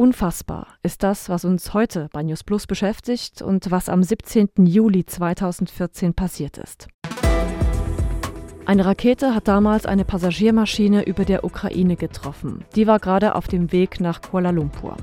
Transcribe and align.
Unfassbar 0.00 0.68
ist 0.84 1.02
das, 1.02 1.28
was 1.28 1.44
uns 1.44 1.74
heute 1.74 2.08
bei 2.12 2.22
News 2.22 2.44
Plus 2.44 2.68
beschäftigt 2.68 3.42
und 3.42 3.72
was 3.72 3.88
am 3.88 4.04
17. 4.04 4.50
Juli 4.64 5.04
2014 5.04 6.14
passiert 6.14 6.56
ist. 6.56 6.86
Eine 8.64 8.84
Rakete 8.84 9.34
hat 9.34 9.48
damals 9.48 9.86
eine 9.86 10.04
Passagiermaschine 10.04 11.02
über 11.02 11.24
der 11.24 11.42
Ukraine 11.42 11.96
getroffen. 11.96 12.64
Die 12.76 12.86
war 12.86 13.00
gerade 13.00 13.34
auf 13.34 13.48
dem 13.48 13.72
Weg 13.72 13.98
nach 13.98 14.22
Kuala 14.22 14.50
Lumpur. 14.50 14.96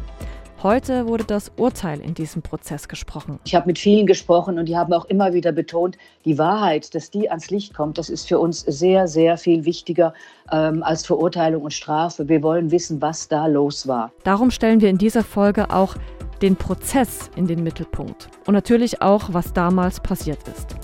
Heute 0.63 1.07
wurde 1.07 1.25
das 1.25 1.51
Urteil 1.57 1.99
in 1.99 2.13
diesem 2.13 2.41
Prozess 2.41 2.87
gesprochen. 2.87 3.39
Ich 3.45 3.53
habe 3.55 3.67
mit 3.67 3.77
vielen 3.77 4.07
gesprochen 4.07 4.57
und 4.57 4.67
die 4.67 4.77
haben 4.77 4.93
auch 4.93 5.05
immer 5.05 5.33
wieder 5.33 5.51
betont, 5.51 5.97
die 6.23 6.37
Wahrheit, 6.37 6.95
dass 6.95 7.11
die 7.11 7.29
ans 7.29 7.49
Licht 7.49 7.73
kommt, 7.73 7.97
das 7.97 8.09
ist 8.09 8.27
für 8.27 8.39
uns 8.39 8.61
sehr, 8.61 9.07
sehr 9.07 9.37
viel 9.37 9.65
wichtiger 9.65 10.13
ähm, 10.51 10.81
als 10.81 11.05
Verurteilung 11.05 11.63
und 11.63 11.73
Strafe. 11.73 12.29
Wir 12.29 12.41
wollen 12.41 12.71
wissen, 12.71 13.01
was 13.01 13.27
da 13.27 13.47
los 13.47 13.87
war. 13.87 14.11
Darum 14.23 14.49
stellen 14.49 14.81
wir 14.81 14.89
in 14.89 14.97
dieser 14.97 15.23
Folge 15.23 15.69
auch 15.69 15.95
den 16.41 16.55
Prozess 16.55 17.29
in 17.35 17.47
den 17.47 17.63
Mittelpunkt 17.63 18.29
und 18.45 18.53
natürlich 18.53 19.01
auch, 19.01 19.33
was 19.33 19.53
damals 19.53 19.99
passiert 19.99 20.39
ist. 20.47 20.75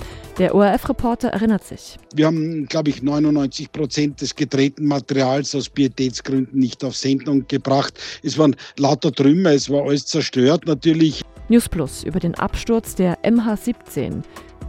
Der 0.41 0.55
ORF-Reporter 0.55 1.27
erinnert 1.27 1.63
sich. 1.63 2.00
Wir 2.16 2.26
haben, 2.26 2.66
glaube 2.66 2.90
ich, 2.90 3.04
99 3.04 3.72
Prozent 3.72 4.22
des 4.22 4.36
gedrehten 4.36 4.88
Materials 4.88 5.54
aus 5.54 5.70
Pietätsgründen 5.70 6.58
nicht 6.59 6.84
auf 6.84 6.95
Sendung 6.95 7.45
gebracht. 7.48 7.94
Es 8.23 8.40
waren 8.40 8.55
lauter 8.80 9.12
Trümmer, 9.12 9.52
es 9.52 9.70
war 9.70 9.84
alles 9.84 10.08
zerstört 10.08 10.66
natürlich. 10.66 11.22
News 11.49 11.70
Plus 11.70 12.04
über 12.04 12.20
den 12.20 12.34
Absturz 12.34 12.96
der 12.96 13.22
MH17, 13.23 14.23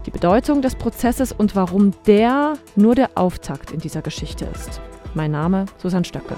die 0.05 0.11
Bedeutung 0.11 0.61
des 0.61 0.75
Prozesses 0.75 1.33
und 1.33 1.57
warum 1.57 1.95
der 2.07 2.59
nur 2.77 2.95
der 2.95 3.09
Auftakt 3.15 3.71
in 3.71 3.81
dieser 3.81 4.03
Geschichte 4.03 4.47
ist. 4.55 4.83
Mein 5.15 5.31
Name 5.31 5.65
Susanne 5.79 6.05
Stöcke. 6.05 6.37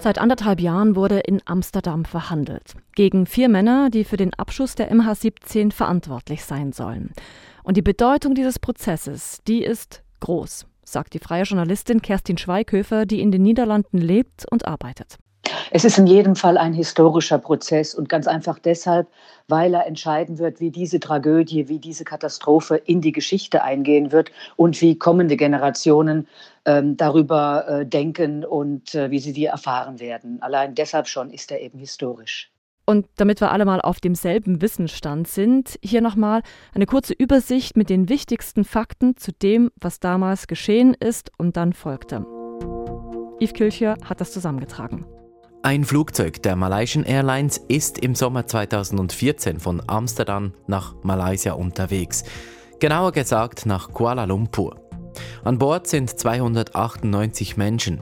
Seit 0.00 0.18
anderthalb 0.18 0.60
Jahren 0.60 0.94
wurde 0.94 1.18
in 1.18 1.42
Amsterdam 1.44 2.04
verhandelt. 2.04 2.74
Gegen 2.94 3.26
vier 3.26 3.48
Männer, 3.48 3.90
die 3.90 4.04
für 4.04 4.16
den 4.16 4.32
Abschuss 4.32 4.76
der 4.76 4.92
MH17 4.92 5.72
verantwortlich 5.72 6.44
sein 6.44 6.72
sollen. 6.72 7.10
Und 7.64 7.76
die 7.76 7.82
Bedeutung 7.82 8.36
dieses 8.36 8.60
Prozesses, 8.60 9.40
die 9.48 9.64
ist 9.64 10.04
groß, 10.20 10.66
sagt 10.84 11.14
die 11.14 11.18
freie 11.18 11.42
Journalistin 11.42 12.00
Kerstin 12.00 12.38
Schweighöfer, 12.38 13.06
die 13.06 13.20
in 13.20 13.32
den 13.32 13.42
Niederlanden 13.42 13.98
lebt 13.98 14.46
und 14.48 14.68
arbeitet. 14.68 15.18
Es 15.70 15.84
ist 15.84 15.98
in 15.98 16.06
jedem 16.06 16.36
Fall 16.36 16.58
ein 16.58 16.72
historischer 16.72 17.38
Prozess 17.38 17.94
und 17.94 18.08
ganz 18.08 18.26
einfach 18.26 18.58
deshalb, 18.58 19.08
weil 19.48 19.74
er 19.74 19.86
entscheiden 19.86 20.38
wird, 20.38 20.60
wie 20.60 20.70
diese 20.70 21.00
Tragödie, 21.00 21.68
wie 21.68 21.78
diese 21.78 22.04
Katastrophe 22.04 22.76
in 22.76 23.00
die 23.00 23.12
Geschichte 23.12 23.62
eingehen 23.62 24.12
wird 24.12 24.30
und 24.56 24.80
wie 24.80 24.98
kommende 24.98 25.36
Generationen 25.36 26.28
ähm, 26.64 26.96
darüber 26.96 27.66
äh, 27.68 27.86
denken 27.86 28.44
und 28.44 28.94
äh, 28.94 29.10
wie 29.10 29.18
sie 29.18 29.32
die 29.32 29.46
erfahren 29.46 30.00
werden. 30.00 30.42
Allein 30.42 30.74
deshalb 30.74 31.08
schon 31.08 31.30
ist 31.30 31.50
er 31.50 31.60
eben 31.60 31.78
historisch. 31.78 32.50
Und 32.88 33.06
damit 33.16 33.42
wir 33.42 33.52
alle 33.52 33.66
mal 33.66 33.82
auf 33.82 34.00
demselben 34.00 34.62
Wissensstand 34.62 35.28
sind, 35.28 35.78
hier 35.82 36.00
nochmal 36.00 36.40
eine 36.74 36.86
kurze 36.86 37.12
Übersicht 37.12 37.76
mit 37.76 37.90
den 37.90 38.08
wichtigsten 38.08 38.64
Fakten 38.64 39.14
zu 39.18 39.30
dem, 39.30 39.70
was 39.78 40.00
damals 40.00 40.46
geschehen 40.46 40.94
ist 40.94 41.30
und 41.36 41.58
dann 41.58 41.74
folgte. 41.74 42.24
Yves 43.40 43.52
Kilcher 43.52 43.96
hat 44.04 44.22
das 44.22 44.32
zusammengetragen. 44.32 45.04
Ein 45.68 45.84
Flugzeug 45.84 46.42
der 46.42 46.56
Malaysian 46.56 47.04
Airlines 47.04 47.58
ist 47.68 47.98
im 47.98 48.14
Sommer 48.14 48.46
2014 48.46 49.60
von 49.60 49.82
Amsterdam 49.86 50.54
nach 50.66 50.94
Malaysia 51.02 51.52
unterwegs. 51.52 52.24
Genauer 52.80 53.12
gesagt 53.12 53.66
nach 53.66 53.92
Kuala 53.92 54.24
Lumpur. 54.24 54.80
An 55.44 55.58
Bord 55.58 55.86
sind 55.86 56.18
298 56.18 57.58
Menschen. 57.58 58.00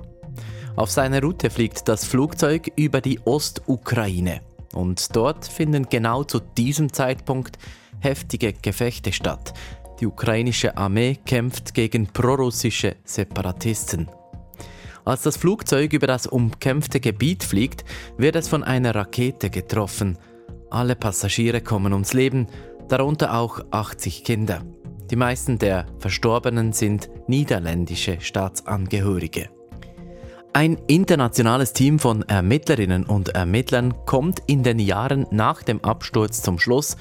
Auf 0.76 0.92
seiner 0.92 1.20
Route 1.20 1.50
fliegt 1.50 1.88
das 1.88 2.04
Flugzeug 2.04 2.70
über 2.76 3.00
die 3.00 3.18
Ostukraine. 3.24 4.42
Und 4.72 5.16
dort 5.16 5.44
finden 5.44 5.88
genau 5.88 6.22
zu 6.22 6.38
diesem 6.38 6.92
Zeitpunkt 6.92 7.58
heftige 7.98 8.52
Gefechte 8.52 9.12
statt. 9.12 9.54
Die 9.98 10.06
ukrainische 10.06 10.76
Armee 10.76 11.16
kämpft 11.26 11.74
gegen 11.74 12.06
prorussische 12.06 12.94
Separatisten. 13.02 14.08
Als 15.06 15.22
das 15.22 15.36
Flugzeug 15.36 15.92
über 15.92 16.08
das 16.08 16.26
umkämpfte 16.26 16.98
Gebiet 16.98 17.44
fliegt, 17.44 17.84
wird 18.18 18.34
es 18.34 18.48
von 18.48 18.64
einer 18.64 18.92
Rakete 18.92 19.50
getroffen. 19.50 20.18
Alle 20.68 20.96
Passagiere 20.96 21.60
kommen 21.60 21.92
ums 21.92 22.12
Leben, 22.12 22.48
darunter 22.88 23.38
auch 23.38 23.60
80 23.70 24.24
Kinder. 24.24 24.62
Die 25.08 25.14
meisten 25.14 25.60
der 25.60 25.86
Verstorbenen 26.00 26.72
sind 26.72 27.08
niederländische 27.28 28.20
Staatsangehörige. 28.20 29.48
Ein 30.52 30.76
internationales 30.88 31.72
Team 31.72 32.00
von 32.00 32.22
Ermittlerinnen 32.22 33.06
und 33.06 33.28
Ermittlern 33.28 33.94
kommt 34.06 34.40
in 34.48 34.64
den 34.64 34.80
Jahren 34.80 35.24
nach 35.30 35.62
dem 35.62 35.84
Absturz 35.84 36.42
zum 36.42 36.58
Schluss, 36.58 36.96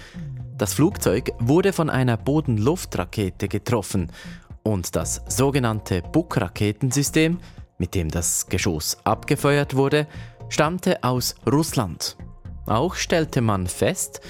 das 0.60 0.76
Flugzeug 0.76 1.32
wurde 1.40 1.74
von 1.74 1.90
einer 1.90 2.18
Bodenluftrakete 2.18 3.48
getroffen 3.48 4.12
und 4.62 4.96
das 4.96 5.24
sogenannte 5.28 6.02
Buk-Raketensystem 6.02 7.40
mit 7.78 7.96
dem 7.96 8.10
das 8.10 8.48
Geschoss 8.48 8.98
abgefeuert 9.04 9.76
wurde, 9.76 10.08
stammte 10.50 11.04
aus 11.04 11.36
Russland. 11.50 12.18
Auch 12.66 12.96
stellte 12.96 13.42
man 13.42 13.68
fest, 13.68 14.22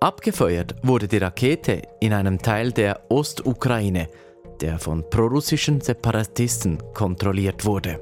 abgefeuert 0.00 0.74
wurde 0.82 1.08
die 1.08 1.18
Rakete 1.18 1.82
in 2.00 2.12
einem 2.12 2.38
Teil 2.38 2.72
der 2.72 3.00
Ostukraine, 3.08 4.08
der 4.60 4.78
von 4.78 5.08
prorussischen 5.08 5.80
Separatisten 5.80 6.82
kontrolliert 6.92 7.64
wurde. 7.64 8.00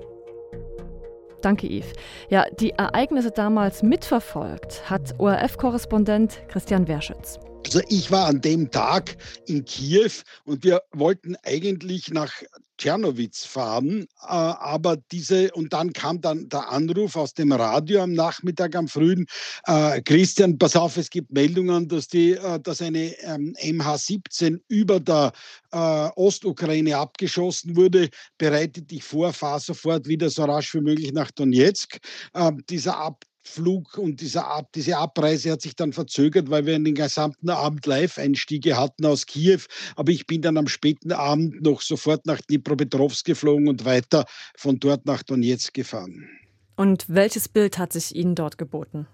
Danke, 1.41 1.67
Yves. 1.67 1.93
Ja, 2.29 2.45
die 2.61 2.71
Ereignisse 2.71 3.31
damals 3.31 3.83
mitverfolgt 3.83 4.91
hat 4.91 5.15
ORF-Korrespondent 5.19 6.43
Christian 6.49 6.87
Werschütz. 6.87 7.39
Also 7.65 7.81
ich 7.89 8.11
war 8.11 8.27
an 8.27 8.41
dem 8.41 8.71
Tag 8.71 9.17
in 9.47 9.65
Kiew 9.65 10.11
und 10.45 10.65
wir 10.65 10.83
wollten 10.93 11.37
eigentlich 11.45 12.11
nach 12.11 12.33
Tschernowitz 12.81 13.45
fahren, 13.45 14.07
äh, 14.23 14.27
aber 14.27 14.97
diese, 15.13 15.53
und 15.53 15.73
dann 15.73 15.93
kam 15.93 16.21
dann 16.23 16.49
der 16.49 16.71
Anruf 16.71 17.15
aus 17.15 17.35
dem 17.35 17.53
Radio 17.53 18.01
am 18.01 18.15
Nachmittag, 18.15 18.75
am 18.75 18.89
frühen, 18.89 19.27
äh, 19.67 20.01
Christian, 20.01 20.57
pass 20.57 20.77
auf, 20.77 20.97
es 20.97 21.11
gibt 21.11 21.31
Meldungen, 21.31 21.89
dass, 21.89 22.09
die, 22.09 22.33
äh, 22.33 22.59
dass 22.59 22.81
eine 22.81 23.13
ähm, 23.21 23.55
MH17 23.61 24.61
über 24.69 24.99
der 24.99 25.33
Ostukraine 25.73 26.97
abgeschossen 26.97 27.77
wurde, 27.77 28.09
bereite 28.39 28.83
dich 28.83 29.05
vor, 29.05 29.33
fahr 29.33 29.61
sofort 29.61 30.09
wieder 30.09 30.29
so 30.29 30.43
rasch 30.43 30.75
wie 30.75 30.81
möglich 30.81 31.13
nach 31.13 31.31
Donetsk. 31.31 31.99
Ähm, 32.35 32.65
dieser 32.69 32.97
Ab 32.97 33.25
Flug 33.43 33.97
und 33.99 34.21
diese, 34.21 34.45
Ab 34.45 34.71
diese 34.75 34.99
Abreise 34.99 35.53
hat 35.53 35.63
sich 35.63 35.75
dann 35.75 35.93
verzögert, 35.93 36.51
weil 36.51 36.67
wir 36.67 36.79
den 36.79 36.95
gesamten 36.95 37.51
Abend 37.51 37.87
Live-Einstiege 37.87 38.77
hatten 38.77 39.07
aus 39.07 39.27
Kiew. 39.27 39.61
Aber 39.97 40.13
ich 40.13 40.27
bin 40.27 40.43
dann 40.43 40.57
am 40.57 40.69
späten 40.69 41.13
Abend 41.13 41.63
noch 41.63 41.81
sofort 41.81 42.27
nach 42.27 42.41
Dnipropetrovsk 42.41 43.25
geflogen 43.25 43.69
und 43.69 43.85
weiter 43.85 44.25
von 44.57 44.79
dort 44.79 45.07
nach 45.07 45.23
Donetsk 45.23 45.75
gefahren. 45.75 46.29
Und 46.77 47.07
welches 47.09 47.49
Bild 47.49 47.79
hat 47.79 47.93
sich 47.93 48.15
Ihnen 48.15 48.35
dort 48.35 48.59
geboten? 48.59 49.07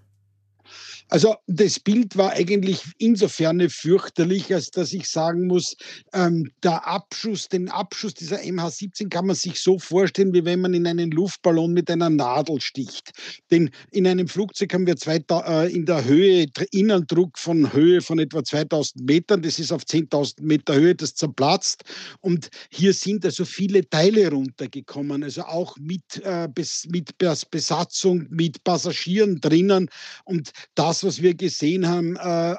Also 1.08 1.36
das 1.46 1.78
Bild 1.78 2.16
war 2.16 2.32
eigentlich 2.32 2.80
insofern 2.98 3.68
fürchterlich, 3.70 4.52
als 4.52 4.70
dass 4.70 4.92
ich 4.92 5.08
sagen 5.08 5.46
muss, 5.46 5.76
ähm, 6.12 6.50
der 6.62 6.86
Abschuss, 6.86 7.48
den 7.48 7.68
Abschuss 7.68 8.14
dieser 8.14 8.38
MH17 8.38 9.08
kann 9.08 9.26
man 9.26 9.36
sich 9.36 9.60
so 9.60 9.78
vorstellen, 9.78 10.34
wie 10.34 10.44
wenn 10.44 10.60
man 10.60 10.74
in 10.74 10.86
einen 10.86 11.12
Luftballon 11.12 11.72
mit 11.72 11.90
einer 11.90 12.10
Nadel 12.10 12.60
sticht. 12.60 13.12
Denn 13.50 13.70
in 13.92 14.06
einem 14.06 14.26
Flugzeug 14.26 14.74
haben 14.74 14.86
wir 14.86 14.96
zwei, 14.96 15.22
äh, 15.30 15.72
in 15.72 15.86
der 15.86 16.04
Höhe 16.04 16.46
Innendruck 16.72 17.38
von 17.38 17.72
Höhe 17.72 18.00
von 18.00 18.18
etwa 18.18 18.42
2000 18.42 19.06
Metern. 19.06 19.42
Das 19.42 19.58
ist 19.58 19.72
auf 19.72 19.84
10.000 19.84 20.42
Meter 20.42 20.74
Höhe, 20.74 20.94
das 20.94 21.14
zerplatzt. 21.14 21.84
Und 22.20 22.48
hier 22.70 22.92
sind 22.92 23.24
also 23.24 23.44
viele 23.44 23.88
Teile 23.88 24.30
runtergekommen, 24.30 25.22
also 25.22 25.42
auch 25.42 25.76
mit, 25.78 26.02
äh, 26.24 26.48
mit 26.88 27.16
Besatzung, 27.50 28.26
mit 28.30 28.64
Passagieren 28.64 29.40
drinnen. 29.40 29.88
Und 30.24 30.50
das, 30.74 30.95
was 31.04 31.22
wir 31.22 31.34
gesehen 31.34 31.86
haben, 31.86 32.16
äh, 32.16 32.54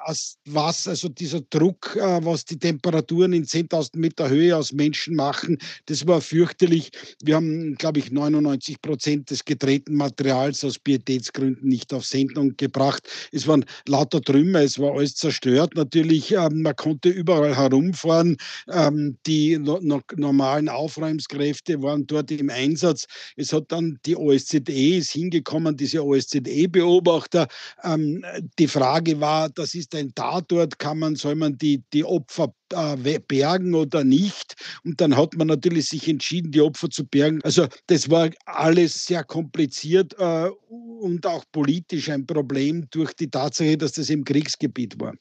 was 0.46 0.88
also 0.88 1.10
dieser 1.10 1.42
Druck, 1.42 1.96
äh, 1.96 2.26
was 2.26 2.46
die 2.46 2.58
Temperaturen 2.58 3.34
in 3.34 3.46
10.000 3.46 3.98
Meter 3.98 4.30
Höhe 4.30 4.56
aus 4.56 4.74
Menschen 4.74 5.16
machen, 5.16 5.58
das 5.86 6.06
war 6.08 6.22
fürchterlich. 6.22 6.92
Wir 7.24 7.36
haben, 7.36 7.76
glaube 7.76 8.00
ich, 8.00 8.12
99 8.12 8.82
Prozent 8.82 9.30
des 9.30 9.46
gedrehten 9.46 9.96
Materials 9.96 10.64
aus 10.64 10.80
Pietätsgründen 10.80 11.68
nicht 11.68 11.94
auf 11.94 12.06
Sendung 12.06 12.56
gebracht. 12.58 13.08
Es 13.32 13.48
waren 13.48 13.66
lauter 13.88 14.22
Trümmer, 14.22 14.62
es 14.62 14.80
war 14.80 14.94
alles 14.94 15.16
zerstört. 15.16 15.74
Natürlich, 15.76 16.32
ähm, 16.32 16.62
man 16.62 16.76
konnte 16.76 17.10
überall 17.10 17.56
herumfahren. 17.56 18.38
Ähm, 18.72 19.18
die 19.26 19.58
no 19.58 19.80
normalen 20.16 20.70
Aufräumskräfte 20.70 21.82
waren 21.82 22.06
dort 22.08 22.32
im 22.32 22.50
Einsatz. 22.50 23.06
Es 23.36 23.54
hat 23.54 23.72
dann 23.72 24.00
die 24.06 24.16
OSZE 24.16 24.98
ist 24.98 25.12
hingekommen, 25.12 25.76
diese 25.76 26.04
OSZE-Beobachter 26.04 27.48
ähm, 27.84 28.24
die 28.60 28.68
Frage 28.68 29.20
war, 29.20 29.50
das 29.50 29.74
ist 29.74 29.96
ein 29.96 30.14
Tatort, 30.14 30.80
kann 30.80 31.00
man, 31.00 31.16
soll 31.16 31.36
man 31.36 31.58
die, 31.58 31.84
die 31.94 32.04
Opfer 32.04 32.54
äh, 32.74 33.20
bergen 33.20 33.76
oder 33.76 34.04
nicht? 34.04 34.56
Und 34.84 35.00
dann 35.02 35.16
hat 35.16 35.36
man 35.36 35.48
natürlich 35.48 35.90
sich 35.90 36.08
entschieden, 36.08 36.52
die 36.52 36.62
Opfer 36.62 36.90
zu 36.90 37.06
bergen. 37.06 37.42
Also 37.44 37.68
das 37.88 38.10
war 38.10 38.30
alles 38.46 39.06
sehr 39.06 39.24
kompliziert 39.24 40.16
äh, 40.18 40.50
und 40.70 41.26
auch 41.26 41.44
politisch 41.52 42.10
ein 42.10 42.26
Problem 42.26 42.88
durch 42.92 43.14
die 43.14 43.30
Tatsache, 43.30 43.78
dass 43.78 43.94
das 43.94 44.10
im 44.10 44.24
Kriegsgebiet 44.24 45.00
war. 45.00 45.14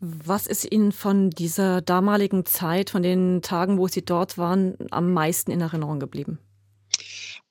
Was 0.00 0.46
ist 0.46 0.70
Ihnen 0.70 0.92
von 0.92 1.30
dieser 1.30 1.80
damaligen 1.80 2.44
Zeit, 2.44 2.90
von 2.90 3.02
den 3.02 3.40
Tagen, 3.40 3.78
wo 3.78 3.88
Sie 3.88 4.04
dort 4.04 4.36
waren, 4.36 4.76
am 4.90 5.12
meisten 5.12 5.50
in 5.50 5.62
Erinnerung 5.62 6.00
geblieben? 6.00 6.38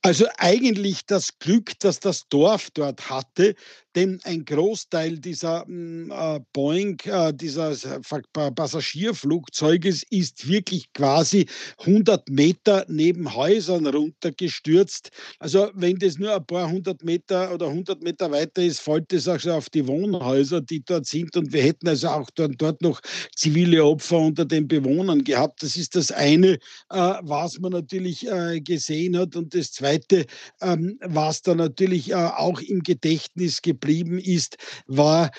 Also 0.06 0.26
eigentlich 0.38 1.04
das 1.06 1.40
Glück, 1.40 1.72
das 1.80 1.98
das 1.98 2.28
Dorf 2.28 2.70
dort 2.72 3.10
hatte, 3.10 3.56
denn 3.96 4.20
ein 4.24 4.44
Großteil 4.44 5.18
dieser 5.18 5.64
mm, 5.66 6.10
äh, 6.10 6.40
Boeing, 6.52 7.00
äh, 7.04 7.32
dieses 7.32 7.84
äh, 7.84 7.98
Passagierflugzeuges 8.32 10.04
ist 10.10 10.46
wirklich 10.46 10.92
quasi 10.92 11.46
100 11.78 12.28
Meter 12.28 12.84
neben 12.88 13.34
Häusern 13.34 13.86
runtergestürzt. 13.86 15.10
Also 15.38 15.70
wenn 15.74 15.96
das 15.98 16.18
nur 16.18 16.36
ein 16.36 16.44
paar 16.44 16.70
hundert 16.70 17.02
Meter 17.02 17.54
oder 17.54 17.68
100 17.68 18.02
Meter 18.02 18.30
weiter 18.30 18.62
ist, 18.62 18.80
fällt 18.80 19.12
es 19.14 19.26
auch 19.26 19.40
so 19.40 19.52
auf 19.52 19.70
die 19.70 19.86
Wohnhäuser, 19.86 20.60
die 20.60 20.84
dort 20.84 21.06
sind. 21.06 21.34
Und 21.34 21.54
wir 21.54 21.62
hätten 21.62 21.88
also 21.88 22.08
auch 22.08 22.28
dort, 22.34 22.52
dort 22.58 22.82
noch 22.82 23.00
zivile 23.34 23.82
Opfer 23.82 24.18
unter 24.18 24.44
den 24.44 24.68
Bewohnern 24.68 25.24
gehabt. 25.24 25.62
Das 25.62 25.74
ist 25.76 25.96
das 25.96 26.12
eine, 26.12 26.52
äh, 26.52 26.58
was 26.90 27.58
man 27.60 27.72
natürlich 27.72 28.28
äh, 28.28 28.60
gesehen 28.60 29.16
hat. 29.16 29.36
Und 29.36 29.54
das 29.54 29.72
zweite, 29.72 30.26
ähm, 30.60 30.98
was 31.02 31.40
da 31.40 31.54
natürlich 31.54 32.10
äh, 32.10 32.14
auch 32.14 32.60
im 32.60 32.82
Gedächtnis 32.82 33.62
geblieben 33.62 33.85
geblieben 33.86 34.18
ist, 34.18 34.56
war 34.86 35.30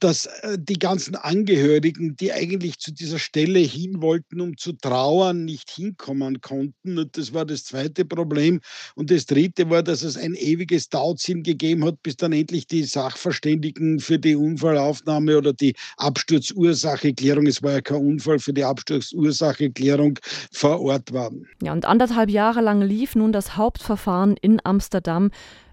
dass 0.00 0.26
äh, 0.26 0.56
die 0.58 0.78
ganzen 0.78 1.14
Angehörigen, 1.14 2.16
die 2.16 2.32
eigentlich 2.32 2.78
zu 2.78 2.90
dieser 2.92 3.18
Stelle 3.18 3.58
hin 3.58 4.00
wollten, 4.00 4.40
um 4.40 4.56
zu 4.56 4.72
trauern, 4.72 5.44
nicht 5.44 5.70
hinkommen 5.70 6.40
konnten. 6.40 6.98
Und 6.98 7.18
das 7.18 7.34
war 7.34 7.44
das 7.44 7.64
zweite 7.64 8.06
Problem. 8.06 8.60
Und 8.94 9.10
das 9.10 9.26
dritte 9.26 9.68
war, 9.68 9.82
dass 9.82 10.02
es 10.02 10.16
ein 10.16 10.34
ewiges 10.34 10.88
Tauziehen 10.88 11.42
gegeben 11.42 11.84
hat, 11.84 12.02
bis 12.02 12.16
dann 12.16 12.32
endlich 12.32 12.66
die 12.66 12.84
Sachverständigen 12.84 14.00
für 14.00 14.18
die 14.18 14.36
Unfallaufnahme 14.36 15.36
oder 15.36 15.52
die 15.52 15.74
Absturzursacheklärung, 15.98 17.46
es 17.46 17.62
war 17.62 17.72
ja 17.72 17.80
kein 17.82 17.98
Unfall, 17.98 18.38
für 18.38 18.54
die 18.54 18.64
Absturzursacheklärung 18.64 20.18
vor 20.50 20.80
Ort 20.80 21.12
waren. 21.12 21.46
Ja, 21.62 21.72
und 21.72 21.84
anderthalb 21.84 22.30
Jahre 22.30 22.62
lang 22.62 22.80
lief 22.80 23.14
nun 23.14 23.32
das 23.32 23.56
Hauptverfahren 23.56 24.36
in 24.40 24.60
Amsterdam. 24.64 25.30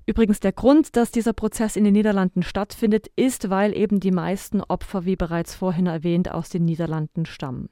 Übrigens 0.09 0.39
der 0.39 0.53
Grund, 0.53 0.95
dass 0.95 1.11
dieser 1.11 1.33
Prozess 1.33 1.75
in 1.75 1.83
den 1.83 1.93
Niederlanden 1.93 2.41
stattfindet, 2.41 3.11
ist, 3.15 3.51
weil 3.51 3.77
eben 3.77 3.99
die 3.99 4.09
meisten 4.09 4.59
Opfer, 4.59 5.05
wie 5.05 5.15
bereits 5.15 5.53
vorhin 5.53 5.85
erwähnt, 5.85 6.31
aus 6.31 6.49
den 6.49 6.65
Niederlanden 6.65 7.27
stammen. 7.27 7.69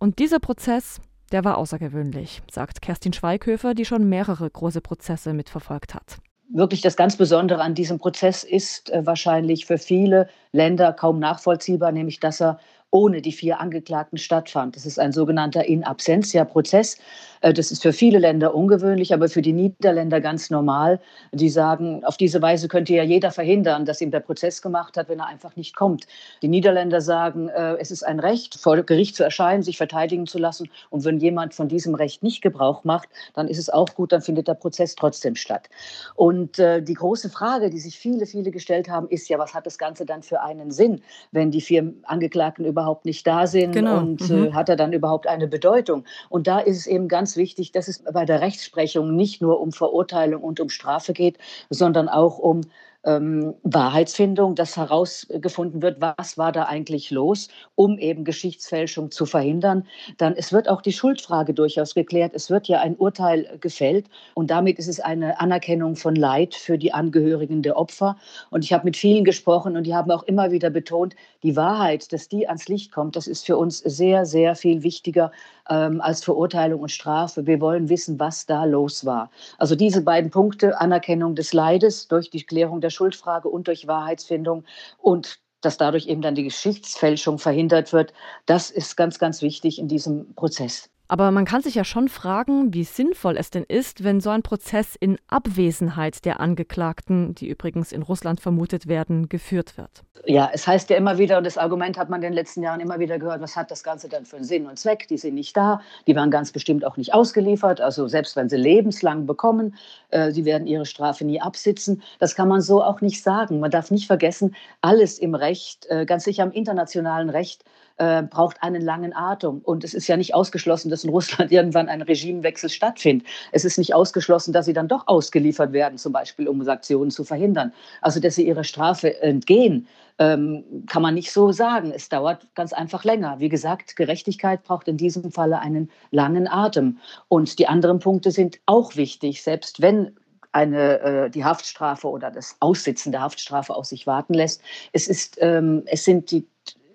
Und 0.00 0.18
dieser 0.18 0.40
Prozess, 0.40 1.00
der 1.30 1.44
war 1.44 1.56
außergewöhnlich, 1.56 2.42
sagt 2.50 2.82
Kerstin 2.82 3.12
Schweighöfer, 3.12 3.74
die 3.74 3.84
schon 3.84 4.08
mehrere 4.08 4.50
große 4.50 4.80
Prozesse 4.80 5.32
mitverfolgt 5.32 5.94
hat 5.94 6.16
wirklich 6.52 6.80
das 6.80 6.96
ganz 6.96 7.16
Besondere 7.16 7.62
an 7.62 7.74
diesem 7.74 7.98
Prozess 7.98 8.42
ist 8.42 8.90
äh, 8.90 9.06
wahrscheinlich 9.06 9.66
für 9.66 9.78
viele 9.78 10.28
Länder 10.50 10.92
kaum 10.92 11.20
nachvollziehbar, 11.20 11.92
nämlich 11.92 12.18
dass 12.18 12.40
er 12.40 12.58
ohne 12.90 13.22
die 13.22 13.30
vier 13.32 13.60
Angeklagten 13.60 14.18
stattfand. 14.18 14.74
Das 14.74 14.84
ist 14.84 14.98
ein 14.98 15.12
sogenannter 15.12 15.64
In 15.64 15.84
Absentia-Prozess. 15.84 16.94
Äh, 16.94 16.98
das 17.40 17.70
ist 17.70 17.82
für 17.82 17.92
viele 17.92 18.18
Länder 18.18 18.54
ungewöhnlich, 18.54 19.14
aber 19.14 19.28
für 19.28 19.42
die 19.42 19.52
Niederländer 19.52 20.20
ganz 20.20 20.50
normal. 20.50 21.00
Die 21.32 21.48
sagen, 21.48 22.04
auf 22.04 22.16
diese 22.16 22.42
Weise 22.42 22.66
könnte 22.68 22.92
ja 22.94 23.02
jeder 23.02 23.30
verhindern, 23.30 23.84
dass 23.84 24.00
ihm 24.00 24.10
der 24.10 24.20
Prozess 24.20 24.60
gemacht 24.60 24.96
hat, 24.96 25.08
wenn 25.08 25.20
er 25.20 25.26
einfach 25.26 25.56
nicht 25.56 25.76
kommt. 25.76 26.06
Die 26.42 26.48
Niederländer 26.48 27.00
sagen, 27.00 27.48
äh, 27.48 27.76
es 27.78 27.90
ist 27.90 28.02
ein 28.02 28.18
Recht, 28.18 28.58
vor 28.58 28.76
Gericht 28.82 29.14
zu 29.14 29.22
erscheinen, 29.22 29.62
sich 29.62 29.76
verteidigen 29.76 30.26
zu 30.26 30.38
lassen. 30.38 30.68
Und 30.90 31.04
wenn 31.04 31.18
jemand 31.18 31.54
von 31.54 31.68
diesem 31.68 31.94
Recht 31.94 32.22
nicht 32.22 32.42
Gebrauch 32.42 32.84
macht, 32.84 33.08
dann 33.34 33.48
ist 33.48 33.58
es 33.58 33.70
auch 33.70 33.94
gut, 33.94 34.12
dann 34.12 34.20
findet 34.20 34.48
der 34.48 34.54
Prozess 34.54 34.96
trotzdem 34.96 35.36
statt. 35.36 35.68
Und 36.16 36.58
äh, 36.58 36.82
die 36.82 36.94
große 36.94 37.30
Frage, 37.30 37.70
die 37.70 37.78
sich 37.78 37.98
viele, 37.98 38.26
viele 38.26 38.50
gestellt 38.50 38.88
haben, 38.88 39.08
ist 39.08 39.28
ja, 39.28 39.38
was 39.38 39.54
hat 39.54 39.66
das 39.66 39.78
Ganze 39.78 40.04
dann 40.04 40.22
für 40.22 40.40
einen 40.40 40.70
Sinn, 40.70 41.02
wenn 41.30 41.50
die 41.50 41.60
vier 41.60 41.94
Angeklagten 42.02 42.64
über 42.64 42.80
überhaupt 42.80 43.04
nicht 43.04 43.26
da 43.26 43.46
sind 43.46 43.72
genau. 43.72 43.98
und 43.98 44.28
mhm. 44.28 44.46
äh, 44.46 44.52
hat 44.52 44.68
er 44.68 44.76
dann 44.76 44.92
überhaupt 44.92 45.26
eine 45.26 45.46
Bedeutung? 45.46 46.04
Und 46.30 46.46
da 46.46 46.58
ist 46.58 46.78
es 46.78 46.86
eben 46.86 47.08
ganz 47.08 47.29
wichtig, 47.36 47.72
dass 47.72 47.88
es 47.88 48.02
bei 48.02 48.24
der 48.24 48.40
Rechtsprechung 48.40 49.14
nicht 49.14 49.40
nur 49.40 49.60
um 49.60 49.72
Verurteilung 49.72 50.42
und 50.42 50.60
um 50.60 50.68
Strafe 50.68 51.12
geht, 51.12 51.38
sondern 51.68 52.08
auch 52.08 52.38
um 52.38 52.62
ähm, 53.04 53.54
Wahrheitsfindung, 53.62 54.54
dass 54.54 54.76
herausgefunden 54.76 55.82
wird, 55.82 56.00
was 56.00 56.36
war 56.36 56.52
da 56.52 56.64
eigentlich 56.64 57.10
los, 57.10 57.48
um 57.74 57.98
eben 57.98 58.24
Geschichtsfälschung 58.24 59.10
zu 59.10 59.26
verhindern. 59.26 59.86
Dann 60.18 60.34
es 60.34 60.52
wird 60.52 60.68
auch 60.68 60.82
die 60.82 60.92
Schuldfrage 60.92 61.54
durchaus 61.54 61.94
geklärt. 61.94 62.32
Es 62.34 62.50
wird 62.50 62.68
ja 62.68 62.80
ein 62.80 62.96
Urteil 62.96 63.58
gefällt 63.60 64.06
und 64.34 64.50
damit 64.50 64.78
ist 64.78 64.88
es 64.88 65.00
eine 65.00 65.40
Anerkennung 65.40 65.96
von 65.96 66.14
Leid 66.14 66.54
für 66.54 66.76
die 66.76 66.92
Angehörigen 66.92 67.62
der 67.62 67.76
Opfer. 67.76 68.16
Und 68.50 68.64
ich 68.64 68.72
habe 68.72 68.84
mit 68.84 68.96
vielen 68.96 69.24
gesprochen 69.24 69.76
und 69.76 69.84
die 69.84 69.94
haben 69.94 70.10
auch 70.10 70.24
immer 70.24 70.50
wieder 70.50 70.70
betont, 70.70 71.14
die 71.42 71.56
Wahrheit, 71.56 72.12
dass 72.12 72.28
die 72.28 72.48
ans 72.48 72.68
Licht 72.68 72.92
kommt, 72.92 73.16
das 73.16 73.26
ist 73.26 73.46
für 73.46 73.56
uns 73.56 73.78
sehr, 73.78 74.26
sehr 74.26 74.54
viel 74.54 74.82
wichtiger 74.82 75.32
ähm, 75.70 76.00
als 76.00 76.22
Verurteilung 76.22 76.80
und 76.80 76.90
Strafe. 76.90 77.46
Wir 77.46 77.60
wollen 77.60 77.88
wissen, 77.88 78.20
was 78.20 78.44
da 78.44 78.64
los 78.64 79.06
war. 79.06 79.30
Also 79.58 79.74
diese 79.74 80.02
beiden 80.02 80.30
Punkte, 80.30 80.78
Anerkennung 80.80 81.34
des 81.34 81.52
Leides 81.54 82.08
durch 82.08 82.28
die 82.28 82.42
Klärung 82.42 82.80
der 82.80 82.89
Schuldfrage 82.90 83.48
und 83.48 83.68
durch 83.68 83.86
Wahrheitsfindung 83.86 84.64
und 84.98 85.38
dass 85.60 85.76
dadurch 85.76 86.06
eben 86.06 86.22
dann 86.22 86.34
die 86.34 86.44
Geschichtsfälschung 86.44 87.38
verhindert 87.38 87.92
wird, 87.92 88.12
das 88.46 88.70
ist 88.70 88.96
ganz, 88.96 89.18
ganz 89.18 89.42
wichtig 89.42 89.78
in 89.78 89.88
diesem 89.88 90.34
Prozess. 90.34 90.88
Aber 91.10 91.32
man 91.32 91.44
kann 91.44 91.60
sich 91.60 91.74
ja 91.74 91.82
schon 91.82 92.08
fragen, 92.08 92.72
wie 92.72 92.84
sinnvoll 92.84 93.36
es 93.36 93.50
denn 93.50 93.64
ist, 93.64 94.04
wenn 94.04 94.20
so 94.20 94.30
ein 94.30 94.42
Prozess 94.42 94.94
in 94.94 95.18
Abwesenheit 95.26 96.24
der 96.24 96.38
Angeklagten, 96.38 97.34
die 97.34 97.48
übrigens 97.48 97.90
in 97.90 98.02
Russland 98.02 98.40
vermutet 98.40 98.86
werden, 98.86 99.28
geführt 99.28 99.76
wird. 99.76 100.04
Ja, 100.24 100.50
es 100.52 100.68
heißt 100.68 100.88
ja 100.88 100.96
immer 100.96 101.18
wieder, 101.18 101.38
und 101.38 101.44
das 101.44 101.58
Argument 101.58 101.98
hat 101.98 102.10
man 102.10 102.22
in 102.22 102.28
den 102.28 102.32
letzten 102.34 102.62
Jahren 102.62 102.78
immer 102.78 103.00
wieder 103.00 103.18
gehört, 103.18 103.40
was 103.40 103.56
hat 103.56 103.72
das 103.72 103.82
Ganze 103.82 104.08
denn 104.08 104.24
für 104.24 104.36
einen 104.36 104.44
Sinn 104.44 104.66
und 104.66 104.78
Zweck? 104.78 105.08
Die 105.08 105.18
sind 105.18 105.34
nicht 105.34 105.56
da, 105.56 105.80
die 106.06 106.14
waren 106.14 106.30
ganz 106.30 106.52
bestimmt 106.52 106.84
auch 106.84 106.96
nicht 106.96 107.12
ausgeliefert, 107.12 107.80
also 107.80 108.06
selbst 108.06 108.36
wenn 108.36 108.48
sie 108.48 108.56
lebenslang 108.58 109.26
bekommen, 109.26 109.74
äh, 110.10 110.30
sie 110.30 110.44
werden 110.44 110.68
ihre 110.68 110.86
Strafe 110.86 111.24
nie 111.24 111.40
absitzen. 111.40 112.04
Das 112.20 112.36
kann 112.36 112.46
man 112.46 112.60
so 112.60 112.84
auch 112.84 113.00
nicht 113.00 113.20
sagen. 113.20 113.58
Man 113.58 113.72
darf 113.72 113.90
nicht 113.90 114.06
vergessen, 114.06 114.54
alles 114.80 115.18
im 115.18 115.34
Recht, 115.34 115.86
äh, 115.90 116.06
ganz 116.06 116.22
sicher 116.22 116.44
im 116.44 116.52
internationalen 116.52 117.30
Recht, 117.30 117.64
äh, 118.00 118.22
braucht 118.22 118.62
einen 118.62 118.80
langen 118.80 119.14
Atem. 119.14 119.58
Und 119.58 119.84
es 119.84 119.92
ist 119.92 120.08
ja 120.08 120.16
nicht 120.16 120.34
ausgeschlossen, 120.34 120.88
dass 120.88 121.04
in 121.04 121.10
Russland 121.10 121.52
irgendwann 121.52 121.90
ein 121.90 122.00
Regimewechsel 122.00 122.70
stattfindet. 122.70 123.26
Es 123.52 123.66
ist 123.66 123.76
nicht 123.76 123.94
ausgeschlossen, 123.94 124.54
dass 124.54 124.64
sie 124.64 124.72
dann 124.72 124.88
doch 124.88 125.06
ausgeliefert 125.06 125.74
werden, 125.74 125.98
zum 125.98 126.12
Beispiel 126.12 126.48
um 126.48 126.64
Sanktionen 126.64 127.10
zu 127.10 127.24
verhindern. 127.24 127.72
Also, 128.00 128.18
dass 128.18 128.36
sie 128.36 128.46
ihrer 128.46 128.64
Strafe 128.64 129.20
entgehen, 129.20 129.86
ähm, 130.18 130.64
kann 130.86 131.02
man 131.02 131.14
nicht 131.14 131.30
so 131.30 131.52
sagen. 131.52 131.92
Es 131.94 132.08
dauert 132.08 132.46
ganz 132.54 132.72
einfach 132.72 133.04
länger. 133.04 133.38
Wie 133.38 133.50
gesagt, 133.50 133.96
Gerechtigkeit 133.96 134.64
braucht 134.64 134.88
in 134.88 134.96
diesem 134.96 135.30
Falle 135.30 135.58
einen 135.58 135.90
langen 136.10 136.48
Atem. 136.48 136.98
Und 137.28 137.58
die 137.58 137.68
anderen 137.68 137.98
Punkte 137.98 138.30
sind 138.30 138.60
auch 138.64 138.96
wichtig, 138.96 139.42
selbst 139.42 139.82
wenn 139.82 140.16
eine, 140.52 141.00
äh, 141.00 141.30
die 141.30 141.44
Haftstrafe 141.44 142.08
oder 142.08 142.30
das 142.30 142.56
Aussitzen 142.60 143.12
der 143.12 143.20
Haftstrafe 143.20 143.74
auf 143.74 143.84
sich 143.84 144.06
warten 144.06 144.34
lässt. 144.34 144.62
Es, 144.92 145.06
ist, 145.06 145.36
ähm, 145.40 145.82
es 145.86 146.04
sind 146.04 146.30
die 146.30 146.48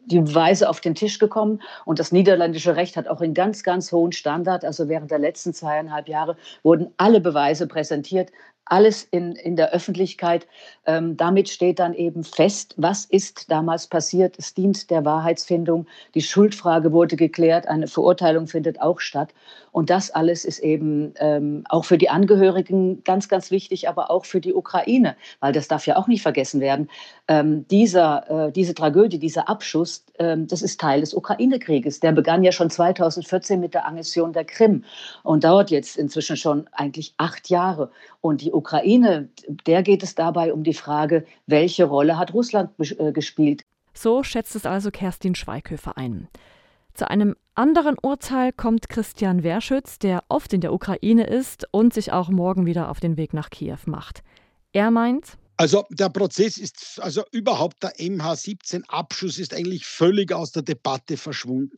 die 0.06 0.20
Beweise 0.20 0.70
auf 0.70 0.82
den 0.82 0.96
Tisch 0.96 1.20
gekommen. 1.20 1.62
Und 1.86 2.00
das 2.00 2.12
niederländische 2.12 2.76
Recht 2.76 2.98
hat 2.98 3.08
auch 3.08 3.22
einen 3.22 3.34
ganz, 3.34 3.64
ganz 3.64 3.92
hohen 3.92 4.12
Standard. 4.12 4.64
Also 4.66 4.88
während 4.90 5.12
der 5.12 5.20
letzten 5.20 5.54
zweieinhalb 5.54 6.08
Jahre 6.08 6.38
wurden 6.64 6.94
alle 6.98 7.22
Beweise 7.22 7.68
präsentiert, 7.68 8.32
alles 8.66 9.04
in, 9.04 9.34
in 9.34 9.56
der 9.56 9.72
Öffentlichkeit. 9.72 10.48
Ähm, 10.86 11.18
damit 11.18 11.50
steht 11.50 11.80
dann 11.80 11.94
eben 11.94 12.24
fest, 12.24 12.74
was 12.78 13.06
ist 13.06 13.52
damals 13.52 13.88
passiert. 13.88 14.36
Es 14.38 14.54
dient 14.54 14.90
der 14.90 15.06
Wahrheitsfindung. 15.06 15.88
Die 16.16 16.22
Schuldfrage 16.22 16.92
wurde 16.92 17.16
geklärt. 17.16 17.68
Eine 17.68 17.88
Verurteilung 17.88 18.48
findet 18.48 18.82
auch 18.82 19.00
statt. 19.00 19.34
Und 19.72 19.90
das 19.90 20.10
alles 20.10 20.46
ist 20.46 20.60
eben 20.60 21.14
ähm, 21.20 21.66
auch 21.70 21.86
für 21.86 21.98
die 21.98 22.10
Angehörigen 22.10 23.04
ganz, 23.04 23.28
ganz 23.28 23.52
wichtig, 23.52 23.90
aber 23.90 24.10
auch 24.10 24.26
für 24.26 24.40
die 24.40 24.54
Ukraine, 24.54 25.16
weil 25.42 25.52
das 25.52 25.68
darf 25.68 25.86
ja 25.86 25.98
auch 25.98 26.08
nicht 26.08 26.22
vergessen 26.22 26.62
werden. 26.62 26.90
Ähm, 27.28 27.68
dieser, 27.68 28.48
äh, 28.48 28.52
diese 28.52 28.74
Tragödie, 28.74 29.20
dieser 29.20 29.50
Abschuss, 29.50 30.06
ähm, 30.20 30.48
das 30.48 30.62
ist 30.62 30.80
Teil 30.80 31.02
des 31.02 31.14
Ukraine-Krieges. 31.14 32.00
Der 32.00 32.12
begann 32.12 32.44
ja 32.44 32.52
schon 32.52 32.70
2014 32.70 33.60
mit 33.60 33.74
der 33.74 33.86
Annexion 33.86 34.34
der 34.34 34.46
Krim 34.46 34.84
und 35.24 35.44
dauert 35.44 35.72
jetzt 35.72 35.98
inzwischen 35.98 36.38
schon 36.38 36.68
eigentlich 36.72 37.14
acht 37.18 37.50
Jahre. 37.50 37.92
Und 38.22 38.42
die 38.42 38.52
Ukraine, 38.52 39.30
der 39.68 39.84
geht 39.84 40.04
es 40.04 40.16
dabei 40.16 40.54
um 40.54 40.64
die 40.64 40.74
Frage, 40.74 41.26
welche 41.48 41.86
Rolle 41.86 42.18
hat 42.18 42.34
Russland 42.34 42.72
äh, 42.80 43.12
gespielt. 43.12 43.64
So 43.94 44.24
schätzt 44.24 44.56
es 44.56 44.66
also 44.66 44.92
Kerstin 44.92 45.36
Schweighöfer 45.36 45.98
ein. 45.98 46.28
Zu 46.94 47.10
einem 47.10 47.36
anderen 47.56 47.98
Urteil 48.02 48.54
kommt 48.54 48.90
Christian 48.90 49.44
Werschütz, 49.44 50.00
der 50.00 50.24
oft 50.30 50.54
in 50.54 50.62
der 50.62 50.74
Ukraine 50.74 51.26
ist 51.26 51.68
und 51.72 51.94
sich 51.94 52.14
auch 52.14 52.30
morgen 52.30 52.66
wieder 52.66 52.90
auf 52.90 53.00
den 53.00 53.18
Weg 53.18 53.34
nach 53.34 53.50
Kiew 53.50 53.80
macht. 53.86 54.24
Er 54.72 54.92
meint, 54.92 55.38
Also 55.58 55.86
der 55.90 56.10
Prozess 56.10 56.58
ist, 56.58 57.00
also 57.02 57.24
überhaupt 57.32 57.82
der 57.82 57.96
MH17-Abschuss 57.96 59.40
ist 59.40 59.54
eigentlich 59.54 59.86
völlig 59.86 60.34
aus 60.34 60.52
der 60.52 60.64
Debatte 60.64 61.16
verschwunden. 61.16 61.78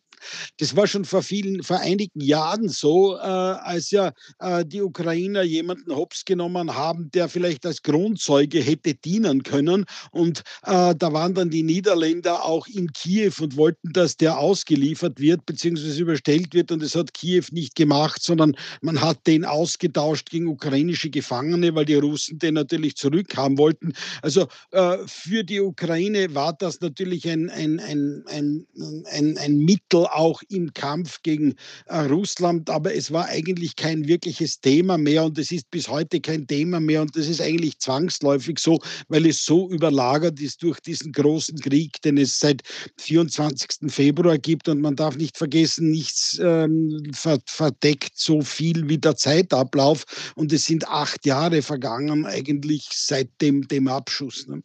Das 0.58 0.76
war 0.76 0.88
schon 0.88 1.06
vor 1.06 1.24
vielen, 1.24 1.64
vor 1.64 1.80
einigen 1.80 2.22
Jahren 2.22 2.70
so, 2.70 3.18
äh, 3.18 3.20
als 3.20 3.92
ja 3.92 4.12
äh, 4.40 4.66
die 4.66 4.82
Ukrainer 4.82 5.44
jemanden 5.44 5.96
hops 5.96 6.26
genommen 6.26 6.76
haben, 6.76 7.12
der 7.12 7.30
vielleicht 7.30 7.66
als 7.66 7.82
Grundzeuge 7.82 8.60
hätte 8.60 8.94
dienen 8.96 9.44
können. 9.44 9.86
Und 10.12 10.40
äh, 10.64 10.96
da 10.96 11.14
waren 11.14 11.34
dann 11.34 11.50
die 11.50 11.64
Niederländer 11.64 12.44
auch 12.46 12.68
in 12.68 12.92
Kiew 12.92 13.34
und 13.42 13.58
wollten, 13.58 13.94
dass 13.94 14.18
der 14.18 14.40
ausgeliefert 14.40 15.20
wird 15.20 15.46
bzw. 15.46 16.00
überstellt 16.00 16.54
wird. 16.54 16.72
Und 16.72 16.82
das 16.82 16.96
hat 16.96 17.14
Kiew 17.14 17.44
nicht 17.52 17.76
gemacht, 17.76 18.22
sondern 18.22 18.56
man 18.82 19.02
hat 19.02 19.26
den 19.28 19.46
ausgetauscht 19.46 20.30
gegen 20.30 20.48
ukrainische 20.48 21.10
Gefangene, 21.10 21.76
weil 21.76 21.86
die 21.86 21.96
Russen 21.96 22.40
den 22.40 22.56
natürlich 22.56 22.96
zurückhaben 22.96 23.58
wollten. 23.58 23.94
Also 24.22 24.48
äh, 24.72 24.98
für 25.06 25.44
die 25.44 25.62
Ukraine 25.62 26.34
war 26.34 26.54
das 26.54 26.82
natürlich 26.82 27.28
ein, 27.30 27.50
ein, 27.50 27.80
ein, 27.80 28.24
ein, 28.28 28.66
ein, 29.12 29.38
ein 29.38 29.58
Mittel, 29.58 30.07
auch 30.14 30.42
im 30.50 30.74
Kampf 30.74 31.22
gegen 31.24 31.56
äh, 31.86 32.00
Russland, 32.00 32.70
aber 32.70 32.94
es 32.94 33.12
war 33.12 33.26
eigentlich 33.28 33.76
kein 33.76 34.08
wirkliches 34.08 34.60
Thema 34.60 34.98
mehr 34.98 35.24
und 35.24 35.38
es 35.38 35.52
ist 35.52 35.70
bis 35.72 35.88
heute 35.88 36.20
kein 36.22 36.48
Thema 36.48 36.80
mehr 36.80 37.02
und 37.02 37.16
das 37.16 37.28
ist 37.28 37.42
eigentlich 37.42 37.80
zwangsläufig 37.80 38.60
so, 38.60 38.80
weil 39.08 39.26
es 39.26 39.46
so 39.46 39.70
überlagert 39.70 40.40
ist 40.40 40.64
durch 40.64 40.80
diesen 40.80 41.12
großen 41.12 41.60
Krieg, 41.60 42.02
den 42.02 42.18
es 42.18 42.40
seit 42.40 42.62
24. 42.98 43.92
Februar 43.92 44.38
gibt 44.38 44.70
und 44.70 44.82
man 44.82 44.96
darf 44.96 45.16
nicht 45.16 45.38
vergessen, 45.38 45.92
nichts 45.92 46.40
ähm, 46.42 47.12
verdeckt 47.46 48.18
so 48.18 48.42
viel 48.42 48.90
wie 48.90 48.98
der 48.98 49.16
Zeitablauf 49.16 50.06
und 50.36 50.52
es 50.54 50.66
sind 50.66 50.88
acht 50.88 51.26
Jahre 51.26 51.62
vergangen 51.62 52.26
eigentlich 52.26 52.88
seit 52.92 53.30
dem, 53.42 53.68
dem 53.68 53.88
Abschuss. 53.88 54.48
Ne? 54.48 54.64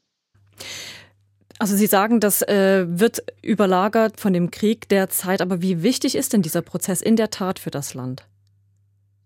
Also 1.62 1.76
Sie 1.76 1.86
sagen, 1.86 2.18
das 2.18 2.42
äh, 2.42 2.86
wird 2.88 3.22
überlagert 3.40 4.18
von 4.18 4.32
dem 4.32 4.50
Krieg 4.50 4.88
derzeit, 4.88 5.40
aber 5.40 5.62
wie 5.62 5.84
wichtig 5.84 6.16
ist 6.16 6.32
denn 6.32 6.42
dieser 6.42 6.60
Prozess 6.60 7.00
in 7.00 7.14
der 7.14 7.30
Tat 7.30 7.60
für 7.60 7.70
das 7.70 7.94
Land? 7.94 8.26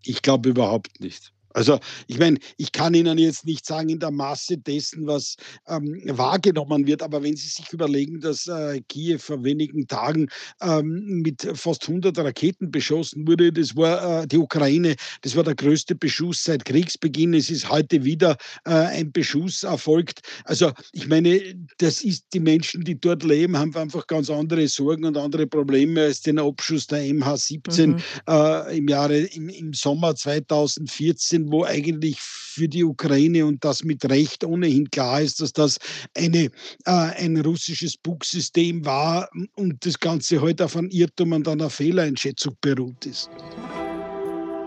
Ich 0.03 0.21
glaube 0.21 0.51
überhaupt 0.51 1.01
nicht. 1.01 1.33
Also 1.57 1.79
ich 2.07 2.19
meine, 2.19 2.39
ich 2.59 2.71
kann 2.71 2.93
Ihnen 2.93 3.17
jetzt 3.17 3.47
nicht 3.47 3.65
sagen 3.65 3.89
in 3.89 3.99
der 3.99 4.11
Masse 4.11 4.59
dessen, 4.59 5.07
was 5.07 5.37
ähm, 5.67 6.03
wahrgenommen 6.05 6.87
wird, 6.87 7.03
aber 7.03 7.23
wenn 7.23 7.35
Sie 7.35 7.49
sich 7.49 7.73
überlegen, 7.73 8.21
dass 8.21 8.47
äh, 8.47 8.83
Kiew 8.89 9.19
vor 9.19 9.43
wenigen 9.43 9.87
Tagen 9.87 10.29
ähm, 10.61 11.23
mit 11.25 11.49
fast 11.55 11.89
100 11.89 12.19
Raketen 12.19 12.71
beschossen 12.71 13.27
wurde, 13.27 13.53
das 13.53 13.75
war 13.75 14.23
äh, 14.23 14.27
die 14.27 14.37
Ukraine, 14.37 14.97
das 15.23 15.35
war 15.35 15.45
der 15.45 15.55
größte 15.55 15.95
Beschuss 15.95 16.45
seit 16.45 16.67
Kriegsbeginn. 16.67 17.33
Es 17.33 17.49
ist 17.49 17.71
heute 17.71 18.05
wieder 18.05 18.37
äh, 18.67 18.73
ein 18.73 19.11
Beschuss 19.11 19.63
erfolgt. 19.63 20.21
Also 20.45 20.73
ich 20.93 21.09
meine, 21.09 21.41
das 21.79 22.03
ist 22.03 22.27
die 22.35 22.41
Menschen, 22.41 22.85
die 22.85 23.01
dort 23.01 23.25
leben, 23.25 23.57
haben 23.57 23.75
einfach 23.77 24.07
ganz 24.07 24.29
andere 24.29 24.69
Sorgen 24.69 25.07
und 25.07 25.17
andere 25.17 25.47
Probleme 25.47 26.03
als 26.03 26.21
den 26.21 26.39
Abschuss 26.39 26.87
der 26.87 27.01
MH17 27.01 27.87
mhm. 27.87 27.97
Äh, 28.29 28.77
im 28.77 28.89
Jahre 28.89 29.17
im, 29.19 29.49
im 29.49 29.73
Sommer 29.73 30.15
2014 30.15 31.46
wo 31.51 31.65
eigentlich 31.65 32.21
für 32.21 32.69
die 32.69 32.85
Ukraine 32.85 33.45
und 33.45 33.65
das 33.65 33.85
mit 33.85 34.05
Recht 34.09 34.45
ohnehin 34.45 34.91
klar 34.91 35.21
ist, 35.21 35.41
dass 35.41 35.53
das 35.53 35.79
eine, 36.17 36.45
äh, 36.85 36.91
ein 36.91 37.37
russisches 37.39 37.97
Bugsystem 37.97 38.85
war 38.85 39.29
und 39.55 39.85
das 39.85 39.99
Ganze 39.99 40.41
heute 40.41 40.65
auf 40.65 40.77
einen 40.77 40.91
Irrtum 40.91 41.33
und 41.33 41.49
einer 41.49 41.71
Fehleinschätzung 41.71 42.57
beruht 42.61 43.07
ist. 43.07 43.31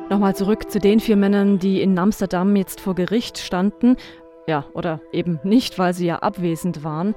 Nochmal 0.10 0.36
zurück 0.36 0.72
zu 0.72 0.80
den 0.80 1.00
vier 1.00 1.16
Männern, 1.16 1.60
die 1.60 1.82
in 1.82 1.98
Amsterdam 2.00 2.56
jetzt 2.56 2.82
vor 2.82 2.96
Gericht 2.96 3.38
standen. 3.38 3.96
Ja, 4.48 4.66
oder 4.74 5.02
eben 5.12 5.40
nicht, 5.44 5.78
weil 5.78 5.94
sie 5.94 6.08
ja 6.08 6.20
abwesend 6.20 6.84
waren. 6.84 7.14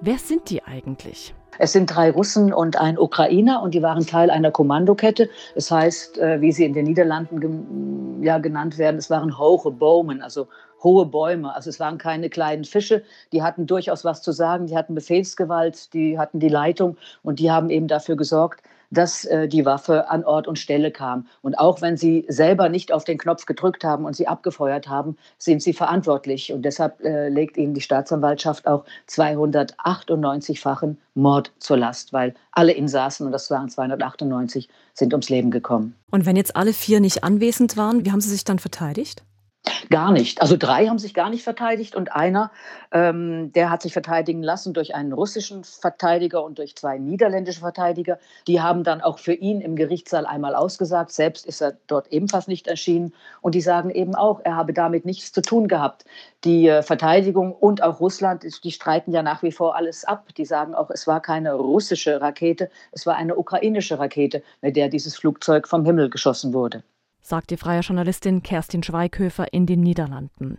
Wer 0.00 0.18
sind 0.18 0.48
die 0.48 0.62
eigentlich? 0.62 1.34
Es 1.58 1.72
sind 1.72 1.86
drei 1.86 2.10
Russen 2.10 2.52
und 2.52 2.80
ein 2.80 2.98
Ukrainer 2.98 3.62
und 3.62 3.74
die 3.74 3.82
waren 3.82 4.06
Teil 4.06 4.30
einer 4.30 4.50
Kommandokette. 4.50 5.28
Das 5.54 5.70
heißt, 5.70 6.18
äh, 6.18 6.40
wie 6.40 6.52
sie 6.52 6.64
in 6.64 6.72
den 6.72 6.84
Niederlanden 6.84 8.22
ja, 8.22 8.38
genannt 8.38 8.78
werden, 8.78 8.96
es 8.96 9.10
waren 9.10 9.38
hohe 9.38 9.70
Bäume, 9.70 10.22
also 10.22 10.48
hohe 10.82 11.06
Bäume. 11.06 11.54
Also 11.54 11.70
es 11.70 11.80
waren 11.80 11.98
keine 11.98 12.28
kleinen 12.28 12.64
Fische. 12.64 13.02
Die 13.32 13.42
hatten 13.42 13.66
durchaus 13.66 14.04
was 14.04 14.22
zu 14.22 14.32
sagen. 14.32 14.66
Die 14.66 14.76
hatten 14.76 14.94
Befehlsgewalt, 14.94 15.92
die 15.94 16.18
hatten 16.18 16.38
die 16.38 16.48
Leitung 16.48 16.96
und 17.22 17.38
die 17.38 17.50
haben 17.50 17.70
eben 17.70 17.88
dafür 17.88 18.16
gesorgt, 18.16 18.62
dass 18.94 19.24
äh, 19.24 19.48
die 19.48 19.64
Waffe 19.64 20.08
an 20.10 20.24
Ort 20.24 20.48
und 20.48 20.58
Stelle 20.58 20.90
kam. 20.90 21.26
Und 21.42 21.58
auch 21.58 21.82
wenn 21.82 21.96
sie 21.96 22.24
selber 22.28 22.68
nicht 22.68 22.92
auf 22.92 23.04
den 23.04 23.18
Knopf 23.18 23.46
gedrückt 23.46 23.84
haben 23.84 24.04
und 24.04 24.16
sie 24.16 24.26
abgefeuert 24.26 24.88
haben, 24.88 25.16
sind 25.38 25.62
sie 25.62 25.72
verantwortlich. 25.72 26.52
Und 26.52 26.62
deshalb 26.62 27.00
äh, 27.02 27.28
legt 27.28 27.56
ihnen 27.56 27.74
die 27.74 27.80
Staatsanwaltschaft 27.80 28.66
auch 28.66 28.84
298-fachen 29.08 30.98
Mord 31.14 31.52
zur 31.58 31.76
Last, 31.76 32.12
weil 32.12 32.34
alle 32.52 32.72
Insassen, 32.72 33.26
und 33.26 33.32
das 33.32 33.50
waren 33.50 33.68
298, 33.68 34.68
sind 34.94 35.12
ums 35.12 35.28
Leben 35.28 35.50
gekommen. 35.50 35.94
Und 36.10 36.26
wenn 36.26 36.36
jetzt 36.36 36.56
alle 36.56 36.72
vier 36.72 37.00
nicht 37.00 37.24
anwesend 37.24 37.76
waren, 37.76 38.04
wie 38.04 38.12
haben 38.12 38.20
sie 38.20 38.30
sich 38.30 38.44
dann 38.44 38.58
verteidigt? 38.58 39.22
Gar 39.90 40.12
nicht. 40.12 40.40
Also 40.40 40.56
drei 40.56 40.86
haben 40.86 40.98
sich 40.98 41.14
gar 41.14 41.30
nicht 41.30 41.42
verteidigt 41.42 41.94
und 41.94 42.12
einer, 42.12 42.50
ähm, 42.92 43.52
der 43.52 43.70
hat 43.70 43.82
sich 43.82 43.92
verteidigen 43.92 44.42
lassen 44.42 44.72
durch 44.72 44.94
einen 44.94 45.12
russischen 45.12 45.64
Verteidiger 45.64 46.44
und 46.44 46.58
durch 46.58 46.76
zwei 46.76 46.98
niederländische 46.98 47.60
Verteidiger. 47.60 48.18
Die 48.46 48.60
haben 48.60 48.84
dann 48.84 49.00
auch 49.00 49.18
für 49.18 49.34
ihn 49.34 49.60
im 49.60 49.76
Gerichtssaal 49.76 50.26
einmal 50.26 50.54
ausgesagt. 50.54 51.12
Selbst 51.12 51.46
ist 51.46 51.60
er 51.60 51.76
dort 51.86 52.08
ebenfalls 52.12 52.46
nicht 52.46 52.66
erschienen. 52.66 53.12
Und 53.40 53.54
die 53.54 53.60
sagen 53.60 53.90
eben 53.90 54.14
auch, 54.14 54.40
er 54.44 54.56
habe 54.56 54.72
damit 54.72 55.04
nichts 55.04 55.32
zu 55.32 55.42
tun 55.42 55.68
gehabt. 55.68 56.04
Die 56.44 56.68
äh, 56.68 56.82
Verteidigung 56.82 57.52
und 57.52 57.82
auch 57.82 58.00
Russland, 58.00 58.44
die 58.64 58.72
streiten 58.72 59.12
ja 59.12 59.22
nach 59.22 59.42
wie 59.42 59.52
vor 59.52 59.76
alles 59.76 60.04
ab. 60.04 60.34
Die 60.36 60.44
sagen 60.44 60.74
auch, 60.74 60.90
es 60.90 61.06
war 61.06 61.20
keine 61.20 61.54
russische 61.54 62.20
Rakete, 62.20 62.70
es 62.92 63.06
war 63.06 63.16
eine 63.16 63.36
ukrainische 63.36 63.98
Rakete, 63.98 64.42
mit 64.62 64.76
der 64.76 64.88
dieses 64.88 65.16
Flugzeug 65.16 65.68
vom 65.68 65.84
Himmel 65.84 66.10
geschossen 66.10 66.52
wurde 66.54 66.82
sagt 67.24 67.50
die 67.50 67.56
freie 67.56 67.80
Journalistin 67.80 68.42
Kerstin 68.42 68.82
Schweighöfer 68.82 69.52
in 69.52 69.66
den 69.66 69.80
Niederlanden. 69.80 70.58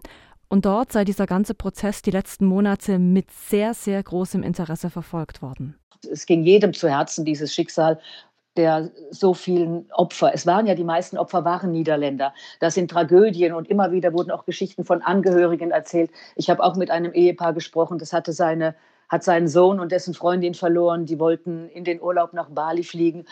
Und 0.50 0.66
dort 0.66 0.92
sei 0.92 1.06
dieser 1.06 1.28
ganze 1.28 1.54
Prozess 1.54 2.02
die 2.02 2.12
letzten 2.12 2.46
Monate 2.46 3.00
mit 3.00 3.32
sehr, 3.32 3.74
sehr 3.74 4.02
großem 4.02 4.44
Interesse 4.44 4.90
verfolgt 4.90 5.42
worden. 5.42 5.76
Es 6.12 6.26
ging 6.26 6.44
jedem 6.44 6.74
zu 6.74 6.90
Herzen, 6.90 7.26
dieses 7.26 7.54
Schicksal 7.54 8.00
der 8.58 8.90
so 9.12 9.34
vielen 9.34 9.92
Opfer. 9.92 10.32
Es 10.34 10.46
waren 10.46 10.66
ja 10.66 10.76
die 10.76 10.86
meisten 10.86 11.18
Opfer 11.18 11.44
waren 11.44 11.72
Niederländer. 11.72 12.34
Das 12.62 12.76
sind 12.76 12.90
Tragödien 12.90 13.54
und 13.54 13.70
immer 13.70 13.92
wieder 13.92 14.14
wurden 14.14 14.32
auch 14.32 14.46
Geschichten 14.46 14.86
von 14.86 15.02
Angehörigen 15.02 15.72
erzählt. 15.72 16.10
Ich 16.38 16.50
habe 16.50 16.64
auch 16.64 16.78
mit 16.78 16.90
einem 16.90 17.12
Ehepaar 17.12 17.54
gesprochen, 17.54 18.00
das 18.00 18.14
hatte 18.14 18.32
seine 18.32 18.76
hat 19.08 19.24
seinen 19.24 19.48
Sohn 19.48 19.80
und 19.80 19.92
dessen 19.92 20.16
Freundin 20.16 20.56
verloren. 20.56 21.06
Die 21.06 21.20
wollten 21.20 21.70
in 21.70 21.84
den 21.84 22.02
Urlaub 22.02 22.34
nach 22.34 22.50
Bali 22.50 22.84
fliegen 22.84 23.26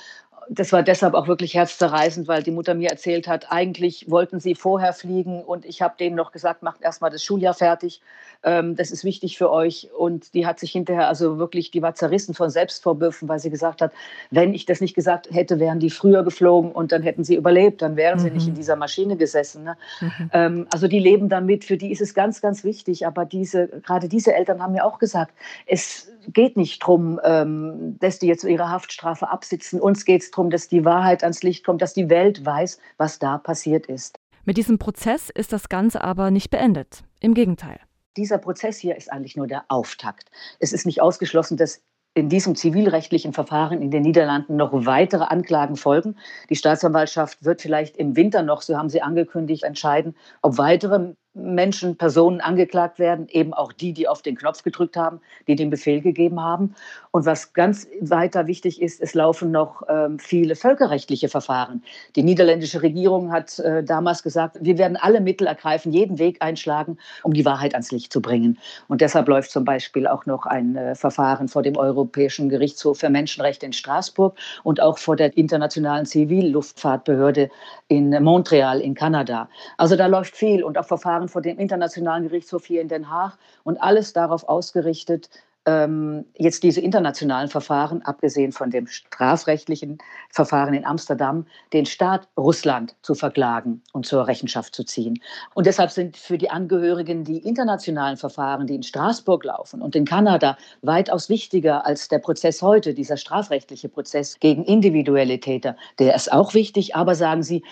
das 0.49 0.71
war 0.71 0.83
deshalb 0.83 1.13
auch 1.13 1.27
wirklich 1.27 1.53
herzzerreißend, 1.53 2.27
weil 2.27 2.43
die 2.43 2.51
Mutter 2.51 2.73
mir 2.73 2.89
erzählt 2.89 3.27
hat, 3.27 3.51
eigentlich 3.51 4.09
wollten 4.09 4.39
sie 4.39 4.55
vorher 4.55 4.93
fliegen 4.93 5.43
und 5.43 5.65
ich 5.65 5.81
habe 5.81 5.95
denen 5.99 6.15
noch 6.15 6.31
gesagt, 6.31 6.63
macht 6.63 6.81
erstmal 6.81 7.11
das 7.11 7.23
Schuljahr 7.23 7.53
fertig. 7.53 8.01
Ähm, 8.43 8.75
das 8.75 8.91
ist 8.91 9.03
wichtig 9.03 9.37
für 9.37 9.51
euch. 9.51 9.89
Und 9.97 10.33
die 10.33 10.45
hat 10.45 10.59
sich 10.59 10.71
hinterher 10.71 11.07
also 11.07 11.37
wirklich, 11.37 11.71
die 11.71 11.81
war 11.81 11.95
zerrissen 11.95 12.33
von 12.33 12.49
Selbstvorwürfen, 12.49 13.27
weil 13.29 13.39
sie 13.39 13.49
gesagt 13.49 13.81
hat, 13.81 13.93
wenn 14.31 14.53
ich 14.53 14.65
das 14.65 14.81
nicht 14.81 14.95
gesagt 14.95 15.29
hätte, 15.31 15.59
wären 15.59 15.79
die 15.79 15.89
früher 15.89 16.23
geflogen 16.23 16.71
und 16.71 16.91
dann 16.91 17.03
hätten 17.03 17.23
sie 17.23 17.35
überlebt, 17.35 17.81
dann 17.81 17.95
wären 17.95 18.19
sie 18.19 18.31
nicht 18.31 18.47
in 18.47 18.53
mhm. 18.53 18.57
dieser 18.57 18.75
Maschine 18.75 19.15
gesessen. 19.15 19.63
Ne? 19.63 19.77
Mhm. 20.01 20.29
Ähm, 20.33 20.67
also 20.71 20.87
die 20.87 20.99
leben 20.99 21.29
damit, 21.29 21.63
für 21.63 21.77
die 21.77 21.91
ist 21.91 22.01
es 22.01 22.13
ganz, 22.13 22.41
ganz 22.41 22.63
wichtig. 22.63 23.07
Aber 23.07 23.25
diese, 23.25 23.67
gerade 23.67 24.09
diese 24.09 24.33
Eltern 24.33 24.61
haben 24.61 24.73
mir 24.73 24.85
auch 24.85 24.99
gesagt, 24.99 25.33
es 25.65 26.09
geht 26.27 26.57
nicht 26.57 26.81
darum, 26.81 27.19
ähm, 27.23 27.97
dass 27.99 28.19
die 28.19 28.27
jetzt 28.27 28.43
ihre 28.43 28.69
Haftstrafe 28.69 29.29
absitzen. 29.29 29.79
Uns 29.79 30.05
geht 30.05 30.21
es 30.21 30.31
darum, 30.31 30.49
dass 30.49 30.67
die 30.67 30.85
Wahrheit 30.85 31.23
ans 31.23 31.43
Licht 31.43 31.65
kommt, 31.65 31.81
dass 31.81 31.93
die 31.93 32.09
Welt 32.09 32.45
weiß, 32.45 32.79
was 32.97 33.19
da 33.19 33.37
passiert 33.37 33.87
ist. 33.87 34.17
Mit 34.45 34.57
diesem 34.57 34.77
Prozess 34.77 35.29
ist 35.29 35.53
das 35.53 35.69
Ganze 35.69 36.03
aber 36.03 36.31
nicht 36.31 36.49
beendet. 36.49 37.03
Im 37.21 37.33
Gegenteil. 37.33 37.79
Dieser 38.17 38.37
Prozess 38.37 38.77
hier 38.77 38.95
ist 38.95 39.11
eigentlich 39.11 39.35
nur 39.35 39.47
der 39.47 39.65
Auftakt. 39.69 40.29
Es 40.59 40.73
ist 40.73 40.85
nicht 40.85 41.01
ausgeschlossen, 41.01 41.57
dass 41.57 41.81
in 42.13 42.29
diesem 42.29 42.55
zivilrechtlichen 42.55 43.33
Verfahren 43.33 43.81
in 43.81 43.89
den 43.89 44.03
Niederlanden 44.03 44.55
noch 44.55 44.71
weitere 44.85 45.23
Anklagen 45.23 45.75
folgen. 45.75 46.15
Die 46.49 46.55
Staatsanwaltschaft 46.55 47.43
wird 47.43 47.61
vielleicht 47.61 47.97
im 47.97 48.15
Winter 48.15 48.43
noch, 48.43 48.61
so 48.61 48.77
haben 48.77 48.89
sie 48.89 49.01
angekündigt, 49.01 49.63
entscheiden, 49.63 50.15
ob 50.41 50.57
weitere 50.57 51.15
Menschen, 51.35 51.97
Personen 51.97 52.41
angeklagt 52.41 52.99
werden, 52.99 53.27
eben 53.29 53.53
auch 53.53 53.73
die, 53.73 53.93
die 53.93 54.07
auf 54.07 54.21
den 54.21 54.35
Knopf 54.35 54.63
gedrückt 54.63 54.95
haben, 54.95 55.19
die 55.47 55.55
den 55.55 55.69
Befehl 55.69 56.01
gegeben 56.01 56.39
haben. 56.39 56.75
Und 57.11 57.25
was 57.25 57.53
ganz 57.53 57.87
weiter 58.01 58.45
wichtig 58.47 58.81
ist, 58.81 59.01
es 59.01 59.13
laufen 59.13 59.51
noch 59.51 59.81
ähm, 59.89 60.19
viele 60.19 60.55
völkerrechtliche 60.55 61.29
Verfahren. 61.29 61.83
Die 62.15 62.23
niederländische 62.23 62.81
Regierung 62.83 63.31
hat 63.31 63.57
äh, 63.59 63.83
damals 63.83 64.21
gesagt, 64.21 64.57
wir 64.61 64.77
werden 64.77 64.95
alle 64.95 65.21
Mittel 65.21 65.47
ergreifen, 65.47 65.91
jeden 65.91 66.19
Weg 66.19 66.37
einschlagen, 66.41 66.97
um 67.23 67.33
die 67.33 67.45
Wahrheit 67.45 67.73
ans 67.73 67.91
Licht 67.91 68.13
zu 68.13 68.21
bringen. 68.21 68.59
Und 68.87 69.01
deshalb 69.01 69.27
läuft 69.27 69.51
zum 69.51 69.65
Beispiel 69.65 70.07
auch 70.07 70.25
noch 70.25 70.45
ein 70.45 70.75
äh, 70.75 70.95
Verfahren 70.95 71.47
vor 71.47 71.63
dem 71.63 71.77
Europäischen 71.77 72.49
Gerichtshof 72.49 72.99
für 72.99 73.09
Menschenrechte 73.09 73.65
in 73.65 73.73
Straßburg 73.73 74.37
und 74.63 74.81
auch 74.81 74.99
vor 74.99 75.15
der 75.15 75.35
Internationalen 75.35 76.05
Zivilluftfahrtbehörde 76.05 77.49
in 77.87 78.09
Montreal 78.23 78.81
in 78.81 78.93
Kanada. 78.93 79.49
Also 79.77 79.95
da 79.95 80.05
läuft 80.05 80.35
viel 80.35 80.63
und 80.63 80.77
auch 80.77 80.85
Verfahren 80.85 81.22
Verfahren 81.23 81.29
vor 81.29 81.41
dem 81.41 81.59
Internationalen 81.59 82.23
Gerichtshof 82.23 82.65
hier 82.65 82.81
in 82.81 82.87
Den 82.87 83.09
Haag 83.09 83.37
und 83.63 83.81
alles 83.81 84.13
darauf 84.13 84.47
ausgerichtet, 84.47 85.29
ähm, 85.65 86.25
jetzt 86.35 86.63
diese 86.63 86.81
internationalen 86.81 87.47
Verfahren, 87.47 88.01
abgesehen 88.01 88.51
von 88.51 88.69
dem 88.69 88.85
strafrechtlichen 88.87 89.97
Verfahren 90.29 90.73
in 90.73 90.85
Amsterdam, 90.85 91.45
den 91.71 91.85
Staat 91.85 92.27
Russland 92.37 92.95
zu 93.01 93.15
verklagen 93.15 93.81
und 93.93 94.05
zur 94.05 94.27
Rechenschaft 94.27 94.75
zu 94.75 94.83
ziehen. 94.83 95.21
Und 95.53 95.65
deshalb 95.65 95.91
sind 95.91 96.17
für 96.17 96.37
die 96.37 96.49
Angehörigen 96.49 97.23
die 97.23 97.37
internationalen 97.37 98.17
Verfahren, 98.17 98.67
die 98.67 98.75
in 98.75 98.83
Straßburg 98.83 99.45
laufen 99.45 99.81
und 99.81 99.95
in 99.95 100.03
Kanada, 100.03 100.57
weitaus 100.81 101.29
wichtiger 101.29 101.85
als 101.85 102.09
der 102.09 102.19
Prozess 102.19 102.61
heute, 102.61 102.93
dieser 102.93 103.15
strafrechtliche 103.15 103.87
Prozess 103.87 104.37
gegen 104.41 104.65
individuelle 104.65 105.39
Täter. 105.39 105.77
Der 105.97 106.13
ist 106.13 106.29
auch 106.29 106.53
wichtig, 106.53 106.93
aber 106.93 107.15
sagen 107.15 107.41
Sie, 107.41 107.63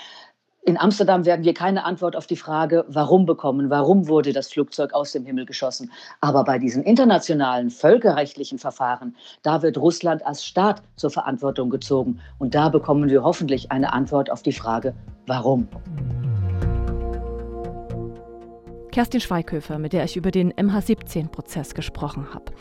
in 0.64 0.78
Amsterdam 0.78 1.26
werden 1.26 1.44
wir 1.44 1.56
keine 1.56 1.86
Antwort 1.86 2.16
auf 2.16 2.28
die 2.28 2.36
Frage, 2.36 2.86
warum 2.88 3.26
bekommen, 3.26 3.72
warum 3.72 4.08
wurde 4.08 4.32
das 4.32 4.50
Flugzeug 4.50 4.94
aus 4.94 5.12
dem 5.12 5.26
Himmel 5.26 5.46
geschossen. 5.48 5.92
Aber 6.20 6.44
bei 6.44 6.60
diesen 6.60 6.84
internationalen 6.84 7.72
völkerrechtlichen 7.72 8.60
Verfahren, 8.60 9.16
da 9.42 9.64
wird 9.64 9.78
Russland 9.80 10.24
als 10.26 10.46
Staat 10.46 10.84
zur 10.98 11.10
Verantwortung 11.10 11.72
gezogen. 11.72 12.20
Und 12.38 12.54
da 12.54 12.70
bekommen 12.70 13.10
wir 13.10 13.24
hoffentlich 13.24 13.72
eine 13.72 13.92
Antwort 13.92 14.32
auf 14.32 14.44
die 14.44 14.54
Frage, 14.54 14.94
warum. 15.26 15.68
Kerstin 18.92 19.22
Schweighöfer, 19.22 19.80
mit 19.80 19.94
der 19.94 20.04
ich 20.04 20.18
über 20.18 20.32
den 20.32 20.54
MH17-Prozess 20.54 21.74
gesprochen 21.74 22.34
habe. 22.34 22.52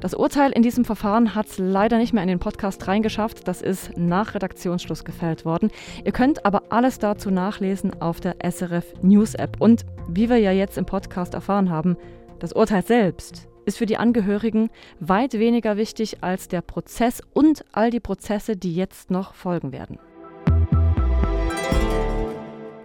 Das 0.00 0.14
Urteil 0.14 0.52
in 0.52 0.62
diesem 0.62 0.84
Verfahren 0.84 1.34
hat 1.34 1.46
es 1.46 1.58
leider 1.58 1.98
nicht 1.98 2.12
mehr 2.12 2.22
in 2.22 2.28
den 2.28 2.38
Podcast 2.38 2.86
reingeschafft. 2.88 3.46
Das 3.48 3.62
ist 3.62 3.96
nach 3.96 4.34
Redaktionsschluss 4.34 5.04
gefällt 5.04 5.44
worden. 5.44 5.70
Ihr 6.04 6.12
könnt 6.12 6.44
aber 6.44 6.64
alles 6.70 6.98
dazu 6.98 7.30
nachlesen 7.30 8.02
auf 8.02 8.20
der 8.20 8.36
SRF 8.44 8.94
News 9.02 9.34
App. 9.34 9.60
Und 9.60 9.86
wie 10.08 10.28
wir 10.28 10.38
ja 10.38 10.52
jetzt 10.52 10.76
im 10.76 10.86
Podcast 10.86 11.34
erfahren 11.34 11.70
haben, 11.70 11.96
das 12.40 12.52
Urteil 12.52 12.84
selbst 12.84 13.48
ist 13.64 13.78
für 13.78 13.86
die 13.86 13.96
Angehörigen 13.96 14.70
weit 15.00 15.34
weniger 15.34 15.76
wichtig 15.76 16.18
als 16.22 16.48
der 16.48 16.62
Prozess 16.62 17.22
und 17.32 17.64
all 17.72 17.90
die 17.90 18.00
Prozesse, 18.00 18.56
die 18.56 18.74
jetzt 18.74 19.10
noch 19.10 19.34
folgen 19.34 19.72
werden. 19.72 19.98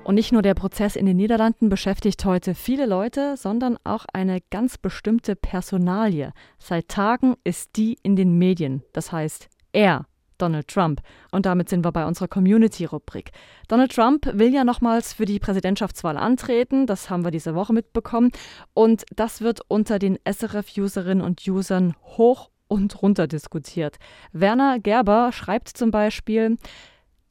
Und 0.03 0.15
nicht 0.15 0.31
nur 0.31 0.41
der 0.41 0.55
Prozess 0.55 0.95
in 0.95 1.05
den 1.05 1.17
Niederlanden 1.17 1.69
beschäftigt 1.69 2.25
heute 2.25 2.55
viele 2.55 2.87
Leute, 2.87 3.37
sondern 3.37 3.77
auch 3.83 4.05
eine 4.11 4.39
ganz 4.49 4.77
bestimmte 4.77 5.35
Personalie. 5.35 6.33
Seit 6.57 6.87
Tagen 6.87 7.35
ist 7.43 7.75
die 7.75 7.97
in 8.01 8.15
den 8.15 8.37
Medien. 8.37 8.81
Das 8.93 9.11
heißt, 9.11 9.47
er, 9.73 10.05
Donald 10.39 10.67
Trump. 10.67 11.01
Und 11.31 11.45
damit 11.45 11.69
sind 11.69 11.85
wir 11.85 11.91
bei 11.91 12.05
unserer 12.05 12.27
Community-Rubrik. 12.27 13.31
Donald 13.67 13.93
Trump 13.93 14.25
will 14.33 14.51
ja 14.51 14.63
nochmals 14.63 15.13
für 15.13 15.25
die 15.25 15.39
Präsidentschaftswahl 15.39 16.17
antreten. 16.17 16.87
Das 16.87 17.11
haben 17.11 17.23
wir 17.23 17.31
diese 17.31 17.53
Woche 17.53 17.73
mitbekommen. 17.73 18.31
Und 18.73 19.03
das 19.15 19.41
wird 19.41 19.61
unter 19.67 19.99
den 19.99 20.17
SRF-Userinnen 20.25 21.23
und 21.23 21.47
Usern 21.47 21.93
hoch 22.03 22.49
und 22.67 23.01
runter 23.03 23.27
diskutiert. 23.27 23.97
Werner 24.33 24.79
Gerber 24.79 25.31
schreibt 25.31 25.69
zum 25.69 25.91
Beispiel, 25.91 26.57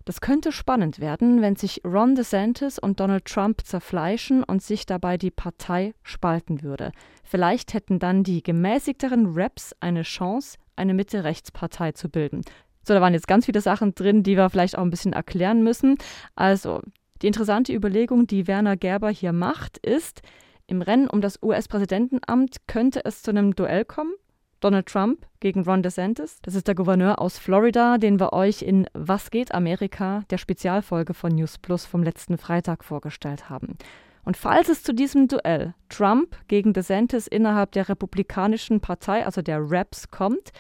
das 0.05 0.21
könnte 0.21 0.53
spannend 0.53 1.01
werden, 1.01 1.43
wenn 1.43 1.57
sich 1.57 1.83
Ron 1.85 2.15
DeSantis 2.15 2.79
und 2.79 3.01
Donald 3.01 3.25
Trump 3.25 3.63
zerfleischen 3.65 4.43
und 4.43 4.63
sich 4.63 4.87
dabei 4.87 5.17
die 5.17 5.31
Partei 5.31 5.95
spalten 6.03 6.63
würde. 6.63 6.93
Vielleicht 7.23 7.75
hätten 7.75 7.99
dann 7.99 8.25
die 8.25 8.43
gemäßigteren 8.43 9.33
Raps 9.35 9.75
eine 9.81 10.03
Chance, 10.03 10.59
eine 10.77 10.95
Mitte-Rechts-Partei 10.95 11.93
zu 11.93 12.09
bilden. 12.09 12.43
So, 12.83 12.95
da 12.95 13.01
waren 13.01 13.13
jetzt 13.13 13.29
ganz 13.29 13.47
viele 13.47 13.61
Sachen 13.61 13.95
drin, 13.95 14.23
die 14.23 14.37
wir 14.37 14.49
vielleicht 14.49 14.79
auch 14.79 14.83
ein 14.83 14.91
bisschen 14.91 15.13
erklären 15.13 15.63
müssen. 15.63 15.97
Also, 16.35 16.81
die 17.21 17.27
interessante 17.27 17.75
Überlegung, 17.75 18.27
die 18.27 18.47
Werner 18.47 18.77
Gerber 18.77 19.11
hier 19.11 19.33
macht, 19.33 19.77
ist, 19.79 20.23
im 20.67 20.83
Rennen 20.83 21.09
um 21.09 21.21
das 21.21 21.43
US-Präsidentenamt 21.43 22.57
könnte 22.67 23.05
es 23.05 23.23
zu 23.23 23.31
einem 23.31 23.55
Duell 23.55 23.85
kommen 23.85 24.15
Donald 24.61 24.87
Trump 24.87 25.27
gegen 25.41 25.65
Ron 25.65 25.83
DeSantis. 25.83 26.39
Das 26.43 26.55
ist 26.55 26.69
der 26.69 26.75
Gouverneur 26.75 27.21
aus 27.21 27.39
Florida, 27.39 27.99
den 27.99 28.21
wir 28.21 28.33
euch 28.33 28.63
in 28.63 28.87
Was 28.93 29.31
geht 29.31 29.53
Amerika, 29.53 30.23
der 30.31 30.39
Spezialfolge 30.39 31.15
von 31.15 31.35
News 31.35 31.59
Plus 31.59 31.87
vom 31.87 32.03
letzten 32.03 32.39
Freitag 32.39 32.85
vorgestellt 32.85 33.51
haben. 33.51 33.77
Und 34.25 34.37
falls 34.37 34.69
es 34.69 34.83
zu 34.83 34.93
diesem 34.93 35.29
Duell 35.29 35.75
Trump 35.89 36.37
gegen 36.47 36.73
DeSantis 36.73 37.27
innerhalb 37.27 37.73
der 37.73 37.89
Republikanischen 37.89 38.81
Partei, 38.81 39.25
also 39.25 39.43
der 39.43 39.59
Raps, 39.61 40.11
kommt, 40.11 40.53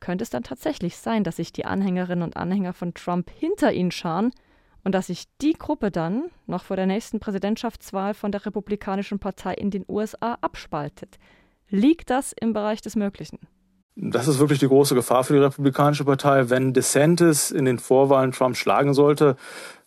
könnte 0.00 0.22
es 0.22 0.30
dann 0.30 0.42
tatsächlich 0.42 0.96
sein, 0.96 1.24
dass 1.24 1.36
sich 1.36 1.52
die 1.52 1.64
Anhängerinnen 1.64 2.22
und 2.22 2.36
Anhänger 2.36 2.72
von 2.72 2.94
Trump 2.94 3.30
hinter 3.30 3.72
ihn 3.72 3.90
scharen 3.90 4.30
und 4.84 4.92
dass 4.94 5.08
sich 5.08 5.24
die 5.40 5.54
Gruppe 5.54 5.90
dann 5.90 6.30
noch 6.46 6.64
vor 6.64 6.76
der 6.76 6.86
nächsten 6.86 7.18
Präsidentschaftswahl 7.18 8.14
von 8.14 8.30
der 8.30 8.46
Republikanischen 8.46 9.18
Partei 9.18 9.54
in 9.54 9.70
den 9.70 9.84
USA 9.88 10.38
abspaltet. 10.40 11.18
Liegt 11.68 12.10
das 12.10 12.32
im 12.32 12.52
Bereich 12.52 12.80
des 12.80 12.94
Möglichen? 12.94 13.38
Das 14.00 14.28
ist 14.28 14.38
wirklich 14.38 14.60
die 14.60 14.68
große 14.68 14.94
Gefahr 14.94 15.24
für 15.24 15.32
die 15.32 15.40
Republikanische 15.40 16.04
Partei. 16.04 16.50
Wenn 16.50 16.72
DeSantis 16.72 17.50
in 17.50 17.64
den 17.64 17.80
Vorwahlen 17.80 18.30
Trump 18.30 18.56
schlagen 18.56 18.94
sollte, 18.94 19.36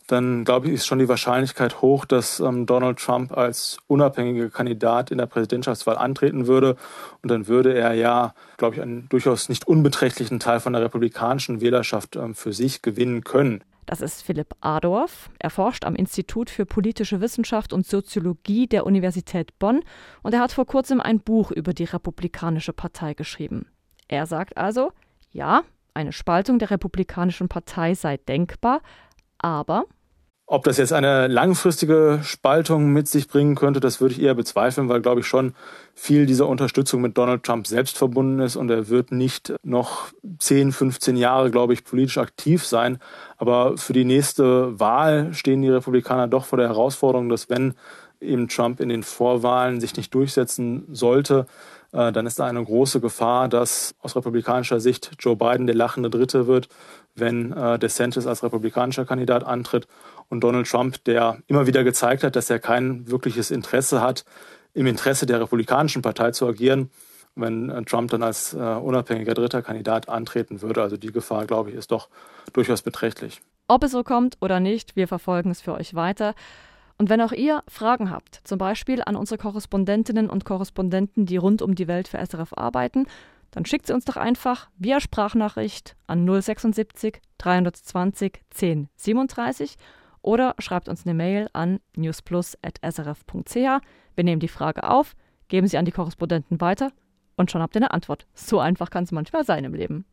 dann 0.08 0.44
glaube 0.44 0.68
ich, 0.68 0.74
ist 0.74 0.86
schon 0.86 1.00
die 1.00 1.08
Wahrscheinlichkeit 1.08 1.82
hoch, 1.82 2.04
dass 2.04 2.42
ähm, 2.42 2.66
Donald 2.66 3.00
Trump 3.00 3.32
als 3.32 3.78
unabhängiger 3.88 4.50
Kandidat 4.50 5.12
in 5.12 5.18
der 5.18 5.28
Präsidentschaftswahl 5.28 5.98
antreten 5.98 6.48
würde. 6.48 6.76
Und 7.24 7.32
dann 7.32 7.48
würde 7.48 7.74
er 7.74 7.94
ja, 7.94 8.34
glaube 8.58 8.76
ich, 8.76 8.82
einen 8.82 9.08
durchaus 9.08 9.48
nicht 9.48 9.66
unbeträchtlichen 9.66 10.42
Teil 10.42 10.60
von 10.60 10.74
der 10.74 10.82
republikanischen 10.82 11.62
Wählerschaft 11.62 12.18
ähm, 12.18 12.36
für 12.36 12.52
sich 12.52 12.82
gewinnen 12.82 13.24
können. 13.24 13.64
Das 13.86 14.02
ist 14.02 14.24
Philipp 14.24 14.56
Adorf. 14.60 15.30
Er 15.40 15.50
forscht 15.50 15.86
am 15.86 15.96
Institut 15.96 16.50
für 16.50 16.66
politische 16.66 17.22
Wissenschaft 17.22 17.72
und 17.72 17.88
Soziologie 17.88 18.68
der 18.68 18.86
Universität 18.86 19.58
Bonn 19.58 19.82
und 20.22 20.34
er 20.34 20.42
hat 20.42 20.52
vor 20.52 20.66
kurzem 20.66 21.00
ein 21.00 21.22
Buch 21.22 21.52
über 21.52 21.74
die 21.74 21.86
Republikanische 21.86 22.74
Partei 22.74 23.14
geschrieben. 23.14 23.68
Er 24.12 24.26
sagt 24.26 24.58
also, 24.58 24.92
ja, 25.32 25.64
eine 25.94 26.12
Spaltung 26.12 26.60
der 26.60 26.70
Republikanischen 26.70 27.48
Partei 27.48 27.96
sei 27.96 28.18
denkbar, 28.18 28.82
aber 29.40 29.86
ob 30.48 30.66
das 30.66 30.76
jetzt 30.76 30.92
eine 30.92 31.28
langfristige 31.28 32.20
Spaltung 32.24 32.92
mit 32.92 33.08
sich 33.08 33.30
bringen 33.30 33.56
könnte, 33.56 33.80
das 33.80 34.02
würde 34.02 34.16
ich 34.16 34.22
eher 34.22 34.36
bezweifeln, 34.36 34.90
weil, 34.90 35.00
glaube 35.00 35.22
ich, 35.22 35.26
schon 35.26 35.54
viel 35.96 36.26
dieser 36.26 36.46
Unterstützung 36.46 37.00
mit 37.00 37.18
Donald 37.18 37.44
Trump 37.44 37.68
selbst 37.68 37.98
verbunden 37.98 38.42
ist 38.42 38.58
und 38.58 38.70
er 38.70 38.90
wird 38.90 39.14
nicht 39.14 39.54
noch 39.64 40.12
10, 40.40 40.74
15 40.74 41.16
Jahre, 41.16 41.52
glaube 41.52 41.72
ich, 41.72 41.86
politisch 41.86 42.18
aktiv 42.18 42.66
sein. 42.66 42.98
Aber 43.38 43.78
für 43.78 43.94
die 43.94 44.04
nächste 44.04 44.78
Wahl 44.78 45.34
stehen 45.34 45.62
die 45.62 45.70
Republikaner 45.70 46.28
doch 46.28 46.44
vor 46.44 46.58
der 46.58 46.68
Herausforderung, 46.68 47.30
dass 47.30 47.50
wenn 47.50 47.76
eben 48.20 48.50
Trump 48.50 48.82
in 48.82 48.90
den 48.90 49.04
Vorwahlen 49.04 49.80
sich 49.80 49.96
nicht 49.96 50.14
durchsetzen 50.14 50.86
sollte, 50.92 51.46
dann 51.92 52.26
ist 52.26 52.40
da 52.40 52.46
eine 52.46 52.64
große 52.64 53.02
Gefahr, 53.02 53.50
dass 53.50 53.96
aus 54.00 54.16
republikanischer 54.16 54.80
Sicht 54.80 55.12
Joe 55.20 55.36
Biden 55.36 55.68
der 55.68 55.76
lachende 55.76 56.10
Dritte 56.10 56.48
wird, 56.48 56.70
wenn 57.16 57.52
äh, 57.52 57.78
DeSantis 57.78 58.28
als 58.28 58.44
republikanischer 58.44 59.06
Kandidat 59.06 59.44
antritt 59.44 59.88
und 60.30 60.42
Donald 60.42 60.70
Trump, 60.70 61.04
der 61.06 61.40
immer 61.48 61.68
wieder 61.68 61.84
gezeigt 61.84 62.24
hat, 62.24 62.36
dass 62.36 62.50
er 62.50 62.60
kein 62.60 63.10
wirkliches 63.10 63.52
Interesse 63.52 64.02
hat, 64.02 64.26
im 64.74 64.88
Interesse 64.88 65.26
der 65.26 65.42
Republikanischen 65.42 66.02
Partei 66.02 66.32
zu 66.32 66.48
agieren, 66.48 66.90
wenn 67.36 67.70
äh, 67.70 67.84
Trump 67.84 68.12
dann 68.12 68.24
als 68.24 68.54
äh, 68.54 68.58
unabhängiger 68.58 69.34
dritter 69.34 69.62
Kandidat 69.62 70.10
antreten 70.10 70.62
würde. 70.62 70.82
Also 70.82 70.98
die 70.98 71.12
Gefahr, 71.12 71.46
glaube 71.46 71.72
ich, 71.72 71.76
ist 71.76 71.92
doch 71.92 72.10
durchaus 72.54 72.82
beträchtlich. 72.82 73.42
Ob 73.68 73.84
es 73.84 73.92
so 73.92 74.04
kommt 74.04 74.38
oder 74.42 74.60
nicht, 74.60 74.96
wir 74.96 75.08
verfolgen 75.08 75.52
es 75.52 75.62
für 75.62 75.74
euch 75.74 75.94
weiter. 75.96 76.36
Und 77.02 77.10
wenn 77.10 77.22
auch 77.22 77.32
ihr 77.32 77.64
Fragen 77.68 78.12
habt, 78.12 78.42
zum 78.44 78.60
Beispiel 78.60 79.02
an 79.04 79.16
unsere 79.16 79.40
Korrespondentinnen 79.40 80.30
und 80.30 80.46
Korrespondenten, 80.46 81.26
die 81.26 81.38
rund 81.38 81.64
um 81.64 81.74
die 81.74 81.88
Welt 81.88 82.08
für 82.08 82.20
SRF 82.24 82.54
arbeiten, 82.56 83.08
dann 83.50 83.66
schickt 83.66 83.88
sie 83.88 83.94
uns 83.94 84.06
doch 84.06 84.18
einfach 84.18 84.70
via 84.78 85.00
Sprachnachricht 85.00 85.96
an 86.06 86.28
076 86.28 87.20
320 87.40 88.44
10 88.52 88.88
37 88.96 89.78
oder 90.22 90.54
schreibt 90.60 90.90
uns 90.90 91.04
eine 91.04 91.16
Mail 91.16 91.48
an 91.54 91.80
newsplus.srf.ch. 91.96 93.56
Wir 93.56 94.24
nehmen 94.24 94.40
die 94.40 94.48
Frage 94.48 94.88
auf, 94.88 95.16
geben 95.48 95.66
sie 95.66 95.80
an 95.80 95.86
die 95.86 95.92
Korrespondenten 95.92 96.62
weiter 96.62 96.92
und 97.36 97.50
schon 97.50 97.64
habt 97.64 97.76
ihr 97.76 97.82
eine 97.82 97.90
Antwort. 97.90 98.28
So 98.36 98.60
einfach 98.60 98.92
kann 98.92 99.06
es 99.06 99.12
manchmal 99.12 99.44
sein 99.44 99.64
im 99.64 99.74
Leben. 99.74 100.06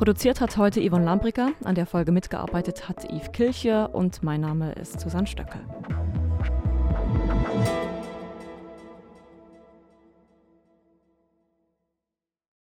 Produziert 0.00 0.40
hat 0.40 0.56
heute 0.56 0.80
Yvonne 0.80 1.04
Lambricker, 1.04 1.52
an 1.62 1.74
der 1.74 1.84
Folge 1.84 2.10
mitgearbeitet 2.10 2.88
hat 2.88 3.04
Yves 3.12 3.32
Kilche 3.32 3.88
und 3.88 4.22
mein 4.22 4.40
Name 4.40 4.72
ist 4.72 4.98
Susanne 4.98 5.26
Stöckel. 5.26 5.60